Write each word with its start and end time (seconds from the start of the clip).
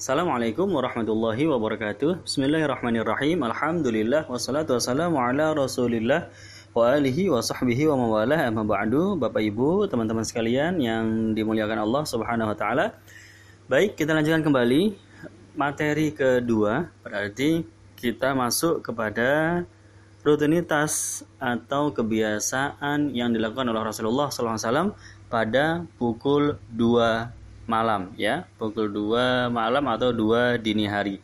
Assalamualaikum 0.00 0.64
warahmatullahi 0.72 1.44
wabarakatuh. 1.44 2.24
Bismillahirrahmanirrahim. 2.24 3.44
Alhamdulillah 3.44 4.24
wassalatu 4.32 4.72
wassalamu 4.72 5.20
ala 5.20 5.52
Rasulillah 5.52 6.32
wa 6.72 6.96
alihi 6.96 7.28
wa 7.28 7.44
sahbihi 7.44 7.84
wa 7.84 8.00
mawalah 8.00 8.48
amma 8.48 8.64
ba'du. 8.64 9.20
Bapak 9.20 9.44
Ibu, 9.44 9.92
teman-teman 9.92 10.24
sekalian 10.24 10.80
yang 10.80 11.36
dimuliakan 11.36 11.84
Allah 11.84 12.08
Subhanahu 12.08 12.48
wa 12.48 12.56
taala. 12.56 12.96
Baik, 13.68 14.00
kita 14.00 14.16
lanjutkan 14.16 14.40
kembali 14.40 14.96
materi 15.52 16.16
kedua, 16.16 16.88
berarti 17.04 17.68
kita 18.00 18.32
masuk 18.32 18.80
kepada 18.80 19.68
rutinitas 20.24 21.20
atau 21.36 21.92
kebiasaan 21.92 23.12
yang 23.12 23.36
dilakukan 23.36 23.68
oleh 23.68 23.84
Rasulullah 23.84 24.32
SAW 24.32 24.96
pada 25.28 25.84
pukul 26.00 26.56
2 26.72 27.39
malam 27.70 28.10
ya, 28.18 28.50
pukul 28.58 28.90
2 28.90 29.46
malam 29.54 29.86
atau 29.86 30.10
2 30.10 30.58
dini 30.58 30.90
hari. 30.90 31.22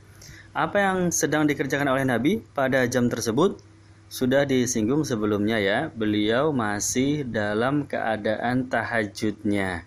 Apa 0.54 0.78
yang 0.78 0.98
sedang 1.10 1.50
dikerjakan 1.50 1.90
oleh 1.90 2.06
Nabi 2.06 2.46
pada 2.54 2.86
jam 2.86 3.10
tersebut 3.10 3.58
sudah 4.06 4.46
disinggung 4.46 5.02
sebelumnya 5.02 5.58
ya, 5.58 5.90
beliau 5.90 6.54
masih 6.54 7.26
dalam 7.26 7.90
keadaan 7.90 8.70
tahajudnya. 8.70 9.82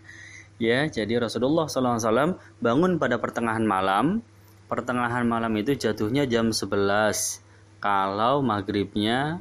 Ya, 0.60 0.80
jadi 0.92 1.24
Rasulullah 1.24 1.72
SAW 1.72 2.36
bangun 2.60 3.00
pada 3.00 3.16
pertengahan 3.16 3.64
malam. 3.64 4.20
Pertengahan 4.68 5.24
malam 5.24 5.56
itu 5.56 5.72
jatuhnya 5.74 6.28
jam 6.28 6.52
11 6.52 7.40
kalau 7.80 8.44
maghribnya 8.44 9.40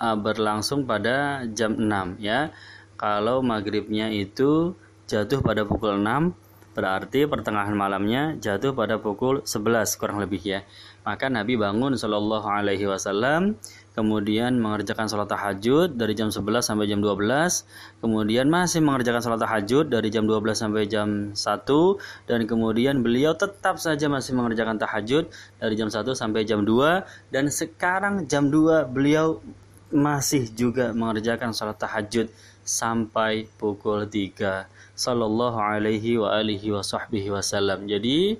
uh, 0.00 0.16
berlangsung 0.16 0.88
pada 0.88 1.44
jam 1.52 1.76
6 1.76 2.18
ya. 2.24 2.50
Kalau 2.96 3.44
maghribnya 3.44 4.08
itu 4.08 4.72
jatuh 5.12 5.44
pada 5.44 5.68
pukul 5.68 6.00
6 6.00 6.32
berarti 6.72 7.28
pertengahan 7.28 7.76
malamnya 7.76 8.32
jatuh 8.40 8.72
pada 8.72 8.96
pukul 8.96 9.44
11 9.44 10.00
kurang 10.00 10.24
lebih 10.24 10.40
ya. 10.40 10.64
Maka 11.04 11.28
Nabi 11.28 11.60
bangun 11.60 12.00
Shallallahu 12.00 12.48
Alaihi 12.48 12.88
Wasallam 12.88 13.60
kemudian 13.92 14.56
mengerjakan 14.56 15.04
sholat 15.04 15.28
tahajud 15.28 16.00
dari 16.00 16.16
jam 16.16 16.32
11 16.32 16.64
sampai 16.64 16.88
jam 16.88 17.04
12, 17.04 18.00
kemudian 18.00 18.48
masih 18.48 18.80
mengerjakan 18.80 19.20
sholat 19.20 19.40
tahajud 19.44 19.92
dari 19.92 20.08
jam 20.08 20.24
12 20.24 20.56
sampai 20.56 20.88
jam 20.88 21.36
1, 21.36 21.36
dan 22.24 22.40
kemudian 22.48 23.04
beliau 23.04 23.36
tetap 23.36 23.76
saja 23.76 24.08
masih 24.08 24.32
mengerjakan 24.32 24.80
tahajud 24.80 25.28
dari 25.60 25.74
jam 25.76 25.92
1 25.92 26.16
sampai 26.16 26.48
jam 26.48 26.64
2, 26.64 27.04
dan 27.28 27.52
sekarang 27.52 28.24
jam 28.24 28.48
2 28.48 28.88
beliau 28.88 29.44
masih 29.92 30.48
juga 30.56 30.96
mengerjakan 30.96 31.52
sholat 31.52 31.76
tahajud 31.76 32.32
sampai 32.64 33.50
pukul 33.58 34.06
3 34.06 34.66
sallallahu 34.94 35.58
alaihi 35.58 36.18
wa 36.18 36.38
alihi 36.38 36.72
wa 36.72 36.82
sahbihi 36.82 37.34
wasallam 37.34 37.86
jadi 37.90 38.38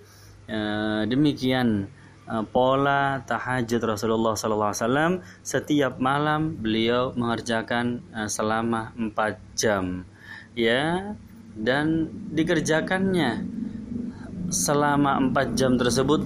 eh, 0.49 1.03
demikian 1.07 1.91
Eh, 2.23 2.45
pola 2.55 3.19
tahajud 3.27 3.83
Rasulullah 3.83 4.39
SAW 4.39 5.21
setiap 5.43 5.99
malam 5.99 6.55
beliau 6.55 7.11
mengerjakan 7.19 7.99
uh, 8.15 8.31
selama 8.31 8.95
4 8.95 9.59
jam. 9.59 10.07
Ya 10.55 11.13
dan 11.53 12.09
dikerjakannya 12.31 13.45
selama 14.55 15.19
4 15.35 15.59
jam 15.59 15.75
tersebut 15.75 16.23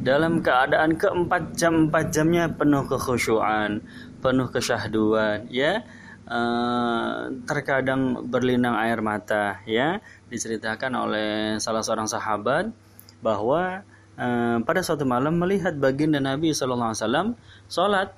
dalam 0.00 0.40
keadaan 0.40 0.96
keempat 0.96 1.54
jam 1.54 1.86
empat 1.86 2.08
jamnya 2.08 2.48
penuh 2.48 2.88
kekhusyuan 2.88 3.84
penuh 4.24 4.48
kesyahduan. 4.48 5.44
Ya 5.52 5.84
uh, 6.28 7.32
terkadang 7.48 8.28
berlinang 8.28 8.76
air 8.76 9.00
mata 9.00 9.64
ya 9.64 9.98
diceritakan 10.28 10.92
oleh 10.94 11.56
salah 11.58 11.82
seorang 11.82 12.06
sahabat 12.06 12.70
bahwa 13.18 13.82
Eh, 14.18 14.58
pada 14.66 14.82
suatu 14.82 15.06
malam 15.06 15.38
melihat 15.38 15.78
baginda 15.78 16.18
Nabi 16.18 16.50
Shallallahu 16.50 16.90
Alaihi 16.90 17.02
Wasallam 17.06 17.28
sholat 17.70 18.08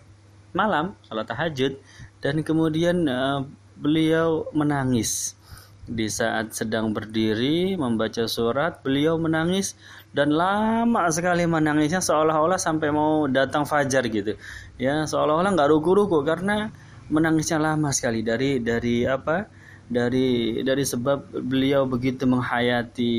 malam, 0.57 0.97
sholat 1.05 1.29
tahajud, 1.29 1.77
dan 2.25 2.41
kemudian 2.41 3.05
uh, 3.05 3.45
beliau 3.77 4.49
menangis. 4.57 5.37
Di 5.85 6.09
saat 6.09 6.57
sedang 6.57 6.97
berdiri 6.97 7.77
membaca 7.77 8.25
surat 8.25 8.81
beliau 8.81 9.21
menangis 9.21 9.77
dan 10.17 10.33
lama 10.33 11.05
sekali 11.13 11.45
menangisnya 11.45 12.01
seolah-olah 12.01 12.57
sampai 12.57 12.89
mau 12.89 13.29
datang 13.29 13.69
fajar 13.69 14.09
gitu. 14.09 14.41
Ya 14.81 15.05
seolah-olah 15.05 15.53
nggak 15.53 15.69
ruku-ruku 15.69 16.25
karena 16.25 16.73
menangisnya 17.11 17.59
lama 17.59 17.91
sekali. 17.91 18.23
Dari 18.23 18.63
dari 18.63 19.05
apa? 19.05 19.47
Dari 19.91 20.63
dari 20.63 20.85
sebab 20.87 21.43
beliau 21.43 21.85
begitu 21.85 22.25
menghayati 22.25 23.15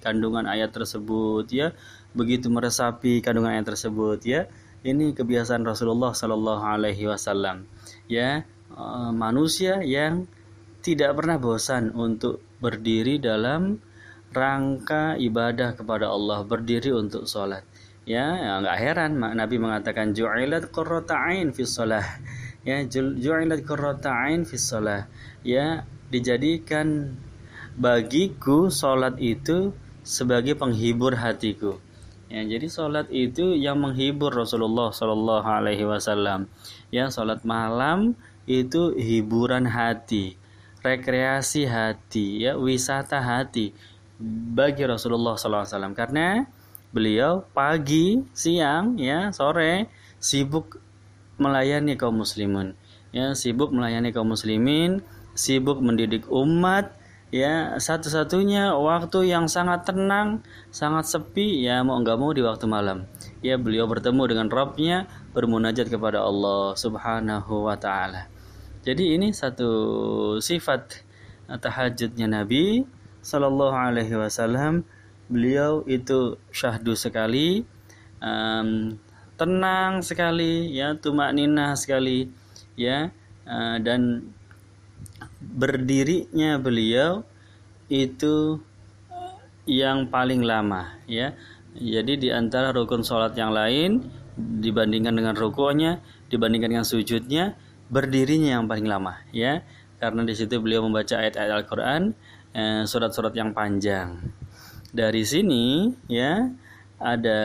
kandungan 0.00 0.48
ayat 0.48 0.72
tersebut 0.72 1.46
ya. 1.52 1.76
Begitu 2.16 2.48
meresapi 2.48 3.20
kandungan 3.20 3.60
ayat 3.60 3.76
tersebut 3.76 4.24
ya. 4.24 4.48
Ini 4.80 5.12
kebiasaan 5.12 5.62
Rasulullah 5.62 6.16
Shallallahu 6.16 6.64
Alaihi 6.64 7.06
Wasallam 7.06 7.68
ya. 8.08 8.42
Uh, 8.76 9.14
manusia 9.14 9.78
yang 9.80 10.26
tidak 10.82 11.16
pernah 11.16 11.38
bosan 11.38 11.94
untuk 11.94 12.42
berdiri 12.58 13.16
dalam 13.22 13.78
rangka 14.36 15.16
ibadah 15.16 15.72
kepada 15.78 16.12
Allah 16.12 16.44
berdiri 16.44 16.92
untuk 16.92 17.24
sholat 17.24 17.64
ya, 18.06 18.38
nggak 18.62 18.76
heran 18.78 19.18
Nabi 19.18 19.56
mengatakan 19.58 20.14
ju'ilat 20.14 20.70
qurrata'ain 20.70 21.50
fi 21.50 21.66
sholah 21.66 22.06
ya 22.66 22.82
ju'ilat 22.84 23.62
qurrata'ain 23.62 24.42
fi 24.42 24.58
sholah 24.58 25.06
ya 25.46 25.86
dijadikan 26.10 27.14
bagiku 27.76 28.72
sholat 28.72 29.20
itu 29.20 29.76
sebagai 30.06 30.56
penghibur 30.56 31.18
hatiku. 31.18 31.76
Ya, 32.26 32.42
jadi 32.42 32.66
sholat 32.66 33.06
itu 33.14 33.54
yang 33.54 33.78
menghibur 33.78 34.34
Rasulullah 34.34 34.90
Shallallahu 34.90 35.46
Alaihi 35.46 35.86
Wasallam. 35.86 36.50
Ya, 36.90 37.06
sholat 37.06 37.46
malam 37.46 38.18
itu 38.50 38.94
hiburan 38.98 39.70
hati, 39.70 40.34
rekreasi 40.82 41.70
hati, 41.70 42.42
ya, 42.42 42.58
wisata 42.58 43.22
hati 43.22 43.70
bagi 44.54 44.82
Rasulullah 44.82 45.38
Wasallam. 45.38 45.94
Karena 45.94 46.50
beliau 46.90 47.46
pagi, 47.54 48.26
siang, 48.34 48.98
ya, 48.98 49.30
sore 49.30 49.86
sibuk 50.18 50.82
melayani 51.36 51.96
kaum 52.00 52.20
muslimin, 52.20 52.76
ya, 53.12 53.32
sibuk 53.36 53.72
melayani 53.72 54.12
kaum 54.12 54.32
muslimin 54.32 55.04
sibuk 55.36 55.84
mendidik 55.84 56.24
umat 56.32 56.96
ya 57.28 57.76
satu-satunya 57.76 58.72
waktu 58.72 59.28
yang 59.28 59.46
sangat 59.46 59.84
tenang 59.84 60.40
sangat 60.72 61.04
sepi 61.04 61.60
ya 61.60 61.84
mau 61.84 62.00
nggak 62.00 62.18
mau 62.18 62.32
di 62.32 62.40
waktu 62.42 62.64
malam. 62.66 63.04
Ya 63.44 63.60
beliau 63.60 63.84
bertemu 63.86 64.32
dengan 64.32 64.48
Robnya 64.48 65.04
bermunajat 65.36 65.92
kepada 65.92 66.24
Allah 66.24 66.72
subhanahu 66.74 67.68
wa 67.68 67.76
ta'ala. 67.76 68.32
Jadi 68.82 69.14
ini 69.20 69.30
satu 69.36 69.70
sifat 70.40 71.04
tahajudnya 71.46 72.26
Nabi 72.26 72.88
Sallallahu 73.20 73.76
Alaihi 73.76 74.16
Wasallam. 74.16 74.88
Beliau 75.26 75.82
itu 75.90 76.38
syahdu 76.54 76.94
sekali 76.94 77.66
um, 78.22 78.94
tenang 79.36 80.00
sekali 80.00 80.72
ya 80.72 80.96
tumak 80.96 81.32
ninah 81.36 81.76
sekali 81.76 82.28
ya 82.76 83.12
uh, 83.44 83.76
dan 83.80 84.32
berdirinya 85.40 86.58
beliau 86.58 87.22
itu 87.86 88.58
yang 89.66 90.10
paling 90.10 90.42
lama 90.42 90.94
ya. 91.06 91.34
Jadi 91.76 92.16
di 92.16 92.28
antara 92.32 92.72
rukun 92.72 93.04
sholat 93.04 93.36
yang 93.36 93.52
lain 93.52 94.00
dibandingkan 94.36 95.12
dengan 95.12 95.36
rukunya, 95.36 96.00
dibandingkan 96.32 96.72
dengan 96.72 96.88
sujudnya, 96.88 97.52
berdirinya 97.92 98.56
yang 98.60 98.64
paling 98.64 98.88
lama 98.88 99.20
ya. 99.34 99.60
Karena 100.00 100.24
di 100.24 100.32
situ 100.32 100.56
beliau 100.60 100.84
membaca 100.84 101.20
ayat-ayat 101.20 101.52
Al-Qur'an, 101.52 102.16
eh, 102.56 102.82
surat-surat 102.88 103.36
yang 103.36 103.52
panjang. 103.52 104.16
Dari 104.96 105.24
sini 105.28 105.92
ya 106.08 106.48
ada 106.96 107.38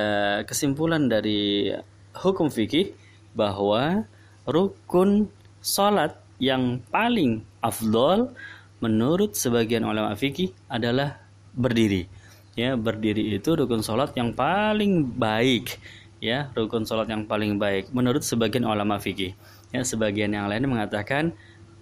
kesimpulan 0.47 1.11
dari 1.11 1.71
hukum 2.15 2.47
fikih 2.47 2.95
bahwa 3.35 4.07
rukun 4.47 5.31
sholat 5.63 6.15
yang 6.41 6.81
paling 6.89 7.45
afdol 7.61 8.33
menurut 8.81 9.37
sebagian 9.37 9.85
ulama 9.85 10.17
fikih 10.17 10.51
adalah 10.67 11.21
berdiri. 11.53 12.09
Ya, 12.57 12.75
berdiri 12.75 13.31
itu 13.31 13.55
rukun 13.55 13.85
sholat 13.85 14.11
yang 14.17 14.35
paling 14.35 15.07
baik. 15.15 15.79
Ya, 16.19 16.51
rukun 16.57 16.83
sholat 16.83 17.07
yang 17.07 17.29
paling 17.29 17.61
baik 17.61 17.93
menurut 17.95 18.25
sebagian 18.25 18.67
ulama 18.67 18.99
fikih. 18.99 19.37
Ya, 19.71 19.85
sebagian 19.87 20.35
yang 20.35 20.51
lain 20.51 20.67
mengatakan 20.67 21.31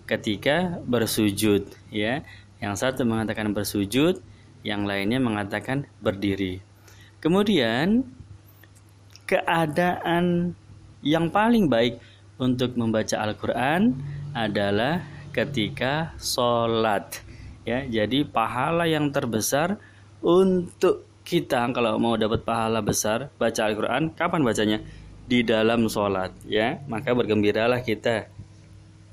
ketika 0.05 0.77
bersujud. 0.85 1.65
Ya, 1.89 2.21
yang 2.59 2.75
satu 2.75 3.07
mengatakan 3.07 3.55
bersujud, 3.55 4.21
yang 4.61 4.83
lainnya 4.83 5.17
mengatakan 5.17 5.87
berdiri. 6.03 6.68
Kemudian 7.19 8.07
keadaan 9.27 10.55
yang 11.03 11.27
paling 11.29 11.67
baik 11.67 11.99
untuk 12.39 12.79
membaca 12.79 13.19
Al-Quran 13.19 13.95
adalah 14.31 15.03
ketika 15.35 16.15
sholat 16.17 17.21
ya 17.67 17.85
jadi 17.85 18.25
pahala 18.25 18.89
yang 18.89 19.11
terbesar 19.13 19.77
untuk 20.23 21.09
kita 21.29 21.69
kalau 21.69 22.01
mau 22.01 22.17
dapat 22.17 22.41
pahala 22.41 22.81
besar 22.81 23.29
baca 23.37 23.61
Al-Quran, 23.69 24.17
kapan 24.17 24.41
bacanya? 24.41 24.81
Di 25.29 25.45
dalam 25.45 25.85
sholat, 25.85 26.33
ya. 26.49 26.81
Maka 26.89 27.13
bergembiralah 27.13 27.85
kita 27.85 28.25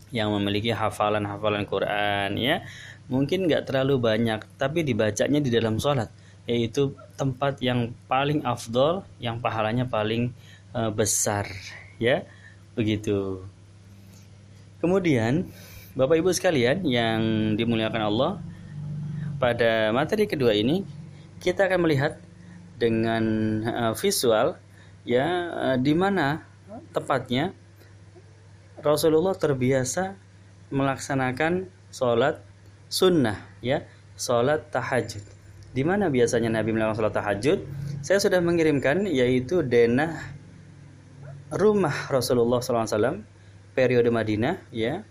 yang 0.09 0.33
memiliki 0.33 0.73
hafalan-hafalan 0.73 1.69
Quran, 1.69 2.41
ya. 2.41 2.65
Mungkin 3.13 3.45
nggak 3.45 3.69
terlalu 3.69 4.01
banyak, 4.01 4.41
tapi 4.57 4.81
dibacanya 4.81 5.45
di 5.45 5.53
dalam 5.53 5.77
sholat, 5.77 6.09
yaitu 6.47 6.95
tempat 7.19 7.59
yang 7.59 7.93
paling 8.07 8.47
afdol, 8.47 9.03
yang 9.19 9.43
pahalanya 9.43 9.87
paling 9.87 10.31
uh, 10.73 10.95
besar, 10.95 11.47
ya. 11.99 12.23
Begitu. 12.79 13.43
Kemudian, 14.79 15.51
Bapak 15.97 16.21
Ibu 16.21 16.31
sekalian 16.31 16.87
yang 16.87 17.55
dimuliakan 17.59 18.03
Allah, 18.07 18.31
pada 19.37 19.93
materi 19.93 20.25
kedua 20.25 20.57
ini 20.57 20.85
kita 21.41 21.69
akan 21.69 21.85
melihat 21.85 22.17
dengan 22.77 23.25
uh, 23.65 23.93
visual 23.97 24.57
ya 25.05 25.27
uh, 25.53 25.77
di 25.81 25.93
mana 25.93 26.45
tepatnya 26.93 27.53
Rasulullah 28.81 29.37
terbiasa 29.37 30.17
melaksanakan 30.73 31.69
sholat 31.93 32.41
sunnah 32.89 33.41
ya 33.61 33.85
sholat 34.17 34.69
tahajud 34.73 35.36
di 35.77 35.85
mana 35.85 36.09
biasanya 36.09 36.49
Nabi 36.49 36.73
melakukan 36.73 36.97
sholat 36.97 37.15
tahajud 37.21 37.59
saya 38.01 38.17
sudah 38.17 38.41
mengirimkan 38.41 39.05
yaitu 39.05 39.61
denah 39.61 40.17
rumah 41.53 42.09
Rasulullah 42.09 42.65
SAW 42.65 43.21
periode 43.77 44.09
Madinah 44.09 44.57
ya 44.73 45.05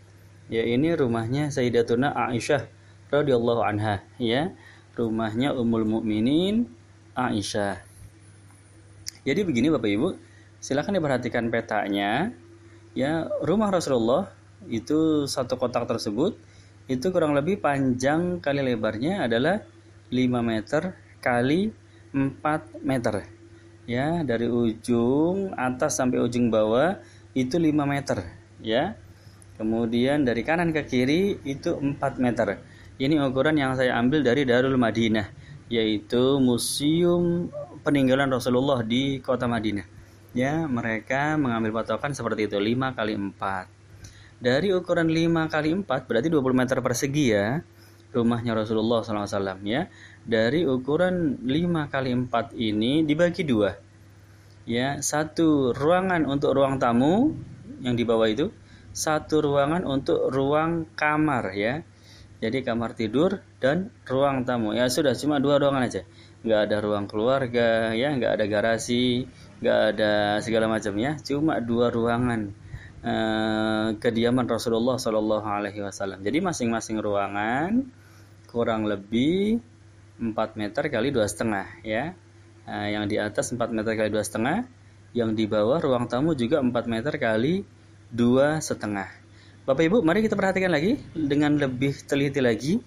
ya 0.49 0.63
ini 0.65 0.97
rumahnya 0.97 1.53
Sayyidatuna 1.53 2.17
Aisyah 2.17 2.65
radhiyallahu 3.13 3.61
anha 3.61 4.01
ya 4.17 4.49
rumahnya 4.95 5.51
Ummul 5.53 5.85
Mukminin 5.85 6.71
Aisyah. 7.13 7.79
Jadi 9.27 9.41
begini 9.43 9.67
Bapak 9.71 9.89
Ibu, 9.91 10.07
silakan 10.63 10.99
diperhatikan 10.99 11.51
petanya. 11.51 12.31
Ya, 12.95 13.27
rumah 13.43 13.71
Rasulullah 13.71 14.31
itu 14.71 15.27
satu 15.27 15.59
kotak 15.59 15.87
tersebut 15.87 16.39
itu 16.87 17.07
kurang 17.11 17.35
lebih 17.35 17.59
panjang 17.59 18.39
kali 18.39 18.63
lebarnya 18.63 19.27
adalah 19.27 19.65
5 20.09 20.41
meter 20.41 20.97
kali 21.21 21.73
4 22.15 22.83
meter. 22.85 23.27
Ya, 23.85 24.25
dari 24.25 24.49
ujung 24.49 25.53
atas 25.53 26.01
sampai 26.01 26.17
ujung 26.17 26.49
bawah 26.49 26.97
itu 27.37 27.61
5 27.61 27.85
meter, 27.85 28.25
ya. 28.61 28.97
Kemudian 29.55 30.25
dari 30.25 30.41
kanan 30.41 30.73
ke 30.73 30.83
kiri 30.89 31.37
itu 31.45 31.77
4 31.77 32.17
meter. 32.17 32.59
Ini 32.97 33.21
ukuran 33.21 33.59
yang 33.59 33.77
saya 33.77 33.99
ambil 33.99 34.25
dari 34.25 34.47
Darul 34.47 34.79
Madinah, 34.79 35.27
yaitu 35.67 36.41
museum 36.41 37.51
peninggalan 37.85 38.31
Rasulullah 38.31 38.81
di 38.81 39.21
kota 39.21 39.45
Madinah. 39.45 39.85
Ya, 40.35 40.67
mereka 40.67 41.39
mengambil 41.39 41.83
patokan 41.83 42.11
seperti 42.11 42.49
itu 42.49 42.57
5 42.57 42.97
kali 42.97 43.13
4. 43.15 43.69
Dari 44.41 44.73
ukuran 44.75 45.07
5 45.07 45.47
kali 45.47 45.69
4 45.77 46.07
berarti 46.09 46.27
20 46.27 46.55
meter 46.55 46.77
persegi 46.83 47.25
ya. 47.31 47.63
Rumahnya 48.15 48.55
Rasulullah 48.55 49.03
SAW 49.03 49.59
ya. 49.67 49.91
Dari 50.23 50.63
ukuran 50.63 51.43
5 51.43 51.91
kali 51.91 52.15
4 52.15 52.55
ini 52.55 53.03
dibagi 53.03 53.43
dua. 53.43 53.75
Ya, 54.65 55.03
satu 55.03 55.75
ruangan 55.75 56.23
untuk 56.25 56.55
ruang 56.55 56.79
tamu 56.79 57.35
yang 57.85 57.93
di 57.93 58.07
bawah 58.07 58.25
itu, 58.25 58.49
satu 58.95 59.43
ruangan 59.43 59.83
untuk 59.83 60.31
ruang 60.31 60.87
kamar 60.95 61.51
ya. 61.53 61.83
Jadi 62.39 62.63
kamar 62.63 62.95
tidur 62.95 63.43
dan 63.59 63.91
ruang 64.07 64.47
tamu. 64.47 64.71
Ya 64.71 64.87
sudah 64.87 65.11
cuma 65.15 65.43
dua 65.43 65.59
ruangan 65.59 65.83
aja. 65.87 66.01
Nggak 66.47 66.61
ada 66.69 66.77
ruang 66.83 67.05
keluarga 67.07 67.91
ya. 67.95 68.11
Nggak 68.15 68.39
ada 68.39 68.45
garasi 68.47 69.27
nggak 69.59 69.79
ada 69.95 70.13
segala 70.43 70.67
macam 70.67 70.93
ya. 70.99 71.15
Cuma 71.23 71.57
dua 71.63 71.89
ruangan 71.91 72.51
eh, 73.03 73.87
kediaman 73.97 74.45
Rasulullah 74.45 74.99
Shallallahu 74.99 75.47
Alaihi 75.47 75.79
Wasallam. 75.79 76.21
Jadi 76.21 76.37
masing-masing 76.43 76.99
ruangan 76.99 77.87
kurang 78.55 78.87
lebih 78.87 79.59
4 80.15 80.31
meter 80.55 80.87
kali 80.87 81.11
dua 81.11 81.27
setengah 81.27 81.67
ya 81.83 82.15
eh, 82.63 82.87
yang 82.95 83.11
di 83.11 83.19
atas 83.19 83.51
4 83.51 83.59
meter 83.75 83.99
kali 83.99 84.07
dua 84.07 84.23
setengah 84.23 84.63
yang 85.11 85.35
di 85.35 85.43
bawah 85.43 85.83
ruang 85.83 86.07
tamu 86.07 86.31
juga 86.39 86.63
4 86.63 86.71
meter 86.87 87.19
kali 87.19 87.67
dua 88.07 88.63
setengah 88.63 89.25
Bapak 89.65 89.81
Ibu, 89.81 90.05
mari 90.05 90.21
kita 90.21 90.37
perhatikan 90.37 90.69
lagi 90.69 91.01
dengan 91.17 91.57
lebih 91.57 91.97
teliti 92.05 92.37
lagi 92.37 92.77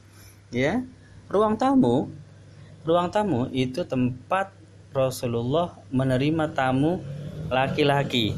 ya. 0.54 0.78
Ruang 1.26 1.58
tamu, 1.58 2.06
ruang 2.86 3.10
tamu 3.10 3.50
itu 3.50 3.82
tempat 3.82 4.54
Rasulullah 4.94 5.74
menerima 5.90 6.54
tamu 6.54 7.02
laki-laki. 7.50 8.30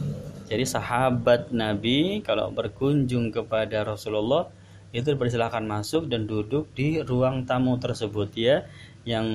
Jadi 0.48 0.64
sahabat 0.64 1.52
Nabi 1.52 2.24
kalau 2.24 2.48
berkunjung 2.48 3.28
kepada 3.28 3.84
Rasulullah 3.84 4.48
itu 4.90 5.14
dipersilakan 5.14 5.70
masuk 5.70 6.10
dan 6.10 6.26
duduk 6.26 6.66
di 6.74 6.98
ruang 7.02 7.46
tamu 7.46 7.78
tersebut 7.78 8.34
ya 8.34 8.66
yang 9.06 9.26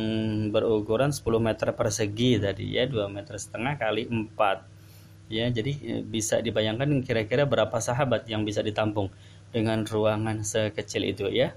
berukuran 0.52 1.10
10 1.10 1.24
meter 1.40 1.72
persegi 1.74 2.38
tadi 2.38 2.76
ya 2.76 2.86
2 2.86 3.08
meter 3.10 3.40
setengah 3.40 3.80
kali 3.80 4.06
4 4.06 4.76
ya 5.32 5.50
jadi 5.50 5.72
e, 5.82 5.94
bisa 6.06 6.38
dibayangkan 6.44 7.02
kira-kira 7.02 7.50
berapa 7.50 7.74
sahabat 7.82 8.30
yang 8.30 8.46
bisa 8.46 8.62
ditampung 8.62 9.10
dengan 9.50 9.88
ruangan 9.88 10.44
sekecil 10.44 11.08
itu 11.08 11.32
ya. 11.32 11.56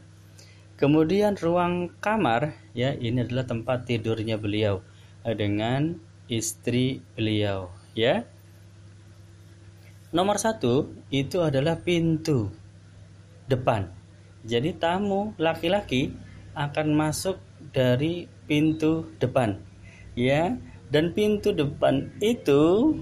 Kemudian 0.78 1.34
ruang 1.34 1.90
kamar 1.98 2.54
ya 2.70 2.94
ini 2.94 3.26
adalah 3.26 3.44
tempat 3.44 3.84
tidurnya 3.90 4.38
beliau 4.38 4.80
e, 5.26 5.34
dengan 5.34 5.98
istri 6.30 7.02
beliau 7.18 7.68
ya. 7.92 8.24
Nomor 10.08 10.40
satu 10.40 10.88
itu 11.12 11.44
adalah 11.44 11.84
pintu 11.84 12.48
depan. 13.48 13.90
Jadi 14.46 14.76
tamu 14.76 15.34
laki-laki 15.40 16.14
akan 16.54 16.94
masuk 16.94 17.40
dari 17.74 18.30
pintu 18.46 19.08
depan. 19.18 19.58
Ya 20.14 20.56
dan 20.88 21.12
pintu 21.12 21.52
depan 21.52 22.08
itu 22.22 22.94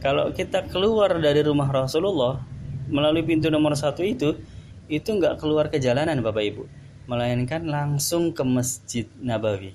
kalau 0.00 0.32
kita 0.32 0.64
keluar 0.68 1.16
dari 1.18 1.40
rumah 1.44 1.68
Rasulullah 1.68 2.40
melalui 2.86 3.26
pintu 3.26 3.50
nomor 3.50 3.74
satu 3.74 4.06
itu 4.06 4.38
itu 4.86 5.08
nggak 5.10 5.42
keluar 5.42 5.66
ke 5.68 5.82
jalanan 5.82 6.22
Bapak 6.22 6.44
Ibu. 6.46 6.64
Melainkan 7.06 7.66
langsung 7.66 8.34
ke 8.34 8.42
Masjid 8.42 9.06
Nabawi. 9.18 9.74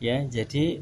Ya 0.00 0.24
jadi 0.24 0.80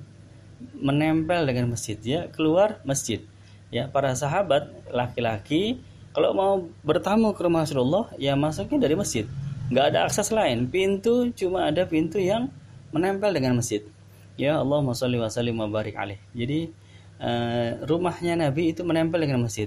menempel 0.79 1.47
dengan 1.47 1.71
masjid. 1.75 1.99
Ya 2.03 2.27
keluar 2.31 2.83
masjid. 2.83 3.23
Ya 3.71 3.91
para 3.91 4.15
sahabat 4.15 4.71
laki-laki 4.91 5.83
kalau 6.19 6.31
mau 6.35 6.53
bertamu 6.83 7.31
ke 7.31 7.47
rumah 7.47 7.63
Rasulullah 7.63 8.11
ya 8.19 8.35
masuknya 8.35 8.83
dari 8.83 8.99
masjid. 8.99 9.25
Nggak 9.71 9.87
ada 9.95 9.99
akses 10.11 10.35
lain. 10.35 10.67
Pintu 10.67 11.31
cuma 11.39 11.71
ada 11.71 11.87
pintu 11.87 12.19
yang 12.19 12.51
menempel 12.91 13.31
dengan 13.31 13.55
masjid. 13.55 13.87
Ya 14.35 14.59
Allah 14.59 14.83
sholli 14.99 15.23
wa 15.23 15.31
sallim 15.31 15.55
wa 15.63 15.71
barik 15.71 15.95
alaih. 15.95 16.19
Jadi 16.35 16.75
Eh, 17.19 17.71
rumahnya 17.83 18.39
Nabi 18.39 18.71
itu 18.71 18.87
menempel 18.87 19.19
dengan 19.19 19.43
masjid. 19.43 19.67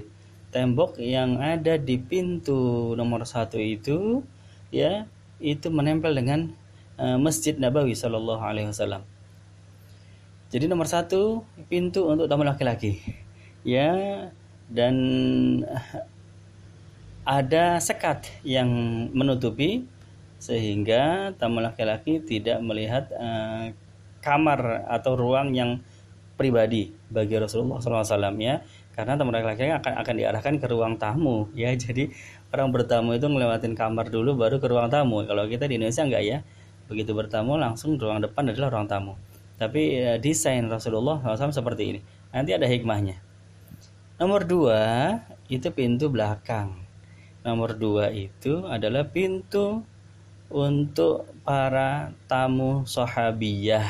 Tembok 0.52 0.96
yang 0.96 1.36
ada 1.36 1.76
di 1.76 2.00
pintu 2.00 2.92
nomor 2.96 3.28
satu 3.28 3.60
itu, 3.60 4.24
ya, 4.72 5.04
itu 5.40 5.68
menempel 5.72 6.12
dengan 6.12 6.52
uh, 7.00 7.16
Masjid 7.16 7.56
Nabawi 7.56 7.96
Shallallahu 7.96 8.40
Alaihi 8.40 8.68
Wasallam. 8.68 9.00
Jadi 10.52 10.68
nomor 10.68 10.84
satu 10.88 11.44
pintu 11.72 12.04
untuk 12.04 12.28
tamu 12.28 12.44
laki-laki, 12.44 13.00
ya, 13.64 14.28
dan 14.68 14.94
ada 17.22 17.78
sekat 17.78 18.26
yang 18.42 18.68
menutupi 19.14 19.86
sehingga 20.42 21.30
tamu 21.38 21.62
laki-laki 21.62 22.18
tidak 22.18 22.58
melihat 22.58 23.06
uh, 23.14 23.70
kamar 24.18 24.90
atau 24.90 25.14
ruang 25.14 25.54
yang 25.54 25.78
pribadi 26.34 26.90
bagi 27.06 27.38
Rasulullah 27.38 27.78
SAW 27.78 28.34
ya. 28.42 28.66
Karena 28.92 29.14
teman 29.14 29.32
laki-laki 29.32 29.70
akan 29.70 30.02
akan 30.02 30.14
diarahkan 30.18 30.54
ke 30.58 30.66
ruang 30.66 30.98
tamu 30.98 31.46
ya. 31.58 31.70
Jadi 31.78 32.10
orang 32.50 32.74
bertamu 32.74 33.14
itu 33.14 33.30
ngelewatin 33.30 33.78
kamar 33.78 34.10
dulu 34.10 34.34
baru 34.34 34.58
ke 34.58 34.66
ruang 34.66 34.90
tamu. 34.90 35.22
Kalau 35.22 35.46
kita 35.46 35.70
di 35.70 35.78
Indonesia 35.78 36.02
enggak 36.02 36.24
ya. 36.26 36.38
Begitu 36.90 37.14
bertamu 37.14 37.54
langsung 37.54 37.94
ruang 37.94 38.18
depan 38.18 38.50
adalah 38.50 38.74
ruang 38.74 38.90
tamu. 38.90 39.14
Tapi 39.62 39.94
ya, 39.94 40.12
desain 40.18 40.66
Rasulullah 40.66 41.22
SAW 41.22 41.54
seperti 41.54 41.82
ini. 41.94 42.00
Nanti 42.34 42.50
ada 42.50 42.66
hikmahnya. 42.66 43.14
Nomor 44.18 44.42
dua 44.42 44.82
itu 45.46 45.70
pintu 45.70 46.10
belakang 46.10 46.81
nomor 47.42 47.74
dua 47.74 48.10
itu 48.14 48.66
adalah 48.66 49.06
pintu 49.06 49.82
untuk 50.52 51.26
para 51.42 52.14
tamu 52.30 52.86
sahabiyah 52.86 53.88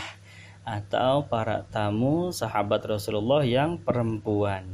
atau 0.63 1.27
para 1.27 1.67
tamu 1.69 2.31
sahabat 2.31 2.87
Rasulullah 2.87 3.43
yang 3.43 3.77
perempuan. 3.77 4.65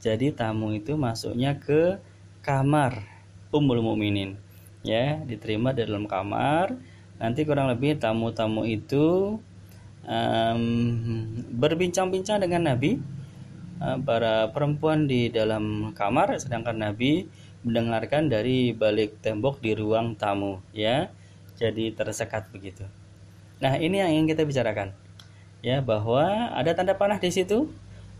Jadi 0.00 0.32
tamu 0.32 0.72
itu 0.72 0.96
masuknya 0.96 1.56
ke 1.56 2.00
kamar 2.40 3.04
Ummul 3.52 3.84
Mukminin. 3.84 4.38
Ya, 4.86 5.18
diterima 5.26 5.74
di 5.74 5.82
dalam 5.82 6.06
kamar. 6.06 6.78
Nanti 7.16 7.42
kurang 7.48 7.72
lebih 7.72 7.96
tamu-tamu 7.96 8.68
itu 8.68 9.36
um, 10.06 10.62
berbincang-bincang 11.56 12.44
dengan 12.44 12.72
Nabi 12.72 13.00
uh, 13.82 13.98
para 14.04 14.52
perempuan 14.52 15.08
di 15.08 15.32
dalam 15.32 15.96
kamar 15.96 16.36
sedangkan 16.38 16.76
Nabi 16.76 17.26
mendengarkan 17.66 18.30
dari 18.30 18.70
balik 18.70 19.18
tembok 19.18 19.58
di 19.58 19.74
ruang 19.74 20.14
tamu 20.14 20.62
ya. 20.70 21.10
Jadi 21.58 21.90
tersekat 21.90 22.54
begitu. 22.54 22.86
Nah 23.58 23.74
ini 23.80 23.98
yang 23.98 24.12
ingin 24.12 24.26
kita 24.30 24.46
bicarakan 24.46 24.94
ya 25.64 25.82
bahwa 25.82 26.54
ada 26.54 26.70
tanda 26.72 26.94
panah 26.94 27.18
di 27.18 27.34
situ. 27.34 27.66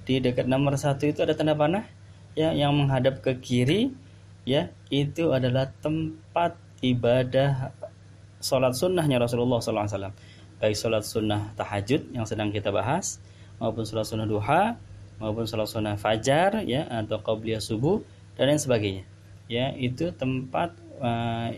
Di 0.07 0.23
dekat 0.23 0.47
nomor 0.47 0.75
satu 0.79 1.07
itu 1.07 1.23
ada 1.23 1.35
tanda 1.35 1.55
panah 1.55 1.87
ya 2.35 2.50
yang 2.50 2.75
menghadap 2.75 3.23
ke 3.23 3.38
kiri 3.38 3.95
ya. 4.43 4.75
Itu 4.91 5.31
adalah 5.31 5.71
tempat 5.79 6.59
ibadah 6.83 7.71
sholat 8.41 8.76
sunnahnya 8.76 9.23
Rasulullah 9.23 9.59
SAW 9.62 10.12
baik 10.57 10.76
sholat 10.76 11.05
sunnah 11.05 11.53
tahajud 11.57 12.17
yang 12.17 12.25
sedang 12.25 12.49
kita 12.49 12.73
bahas 12.73 13.21
maupun 13.61 13.85
sholat 13.85 14.09
sunnah 14.09 14.29
duha 14.29 14.81
maupun 15.21 15.45
sholat 15.45 15.69
sunnah 15.69 15.97
fajar 16.00 16.65
ya 16.65 16.88
atau 16.88 17.21
qabliyah 17.21 17.61
subuh 17.61 18.00
dan 18.37 18.53
lain 18.53 18.61
sebagainya 18.61 19.05
ya 19.47 19.75
itu 19.75 20.11
tempat 20.15 20.75
uh, 20.99 21.50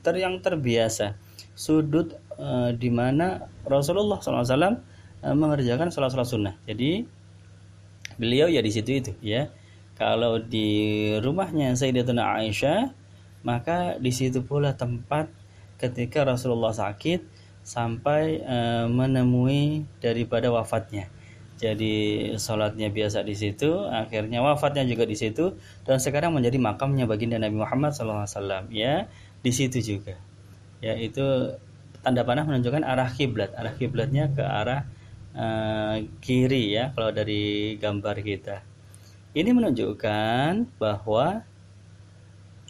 ter 0.00 0.14
yang 0.16 0.40
terbiasa 0.40 1.16
sudut 1.52 2.16
uh, 2.38 2.72
di 2.72 2.88
mana 2.88 3.50
Rasulullah 3.66 4.20
SAW 4.22 4.80
mengerjakan 5.18 5.90
sholat-sholat 5.90 6.28
sunnah. 6.30 6.54
Jadi 6.62 7.02
beliau 8.22 8.46
ya 8.46 8.62
di 8.62 8.70
situ 8.70 8.90
itu 9.02 9.12
ya. 9.18 9.50
Kalau 9.98 10.38
di 10.38 11.10
rumahnya 11.18 11.74
Sayyidatuna 11.74 12.38
Aisyah 12.38 12.94
maka 13.42 13.98
di 13.98 14.14
situ 14.14 14.46
pula 14.46 14.78
tempat 14.78 15.26
ketika 15.78 16.22
Rasulullah 16.22 16.70
sakit 16.70 17.22
sampai 17.66 18.42
uh, 18.46 18.86
menemui 18.86 19.84
daripada 19.98 20.48
wafatnya 20.54 21.10
jadi 21.58 21.94
sholatnya 22.38 22.94
biasa 22.94 23.26
di 23.26 23.34
situ 23.34 23.82
akhirnya 23.90 24.38
wafatnya 24.38 24.86
juga 24.86 25.02
di 25.02 25.18
situ 25.18 25.58
dan 25.82 25.98
sekarang 25.98 26.30
menjadi 26.30 26.54
makamnya 26.54 27.10
baginda 27.10 27.34
Nabi 27.34 27.58
Muhammad 27.58 27.98
SAW 27.98 28.70
ya. 28.70 29.10
Di 29.42 29.50
situ 29.50 29.82
juga. 29.82 30.14
Ya 30.78 30.94
itu 30.94 31.54
tanda 32.06 32.22
panah 32.22 32.46
menunjukkan 32.46 32.86
arah 32.86 33.10
kiblat. 33.10 33.58
Arah 33.58 33.74
kiblatnya 33.74 34.30
ke 34.30 34.42
arah 34.42 34.86
uh, 35.34 35.98
kiri 36.22 36.78
ya 36.78 36.94
kalau 36.94 37.10
dari 37.10 37.74
gambar 37.74 38.16
kita. 38.22 38.62
Ini 39.34 39.50
menunjukkan 39.50 40.78
bahwa 40.78 41.42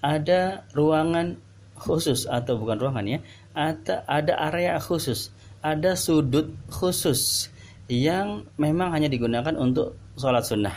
ada 0.00 0.64
ruangan 0.73 1.37
khusus 1.78 2.26
atau 2.26 2.59
bukan 2.59 2.78
ruangan 2.78 3.07
ya 3.07 3.18
ada 3.54 4.02
ada 4.07 4.35
area 4.50 4.78
khusus 4.83 5.30
ada 5.62 5.95
sudut 5.95 6.50
khusus 6.71 7.50
yang 7.88 8.45
memang 8.61 8.92
hanya 8.92 9.09
digunakan 9.09 9.57
untuk 9.57 9.97
sholat 10.21 10.45
sunnah. 10.45 10.76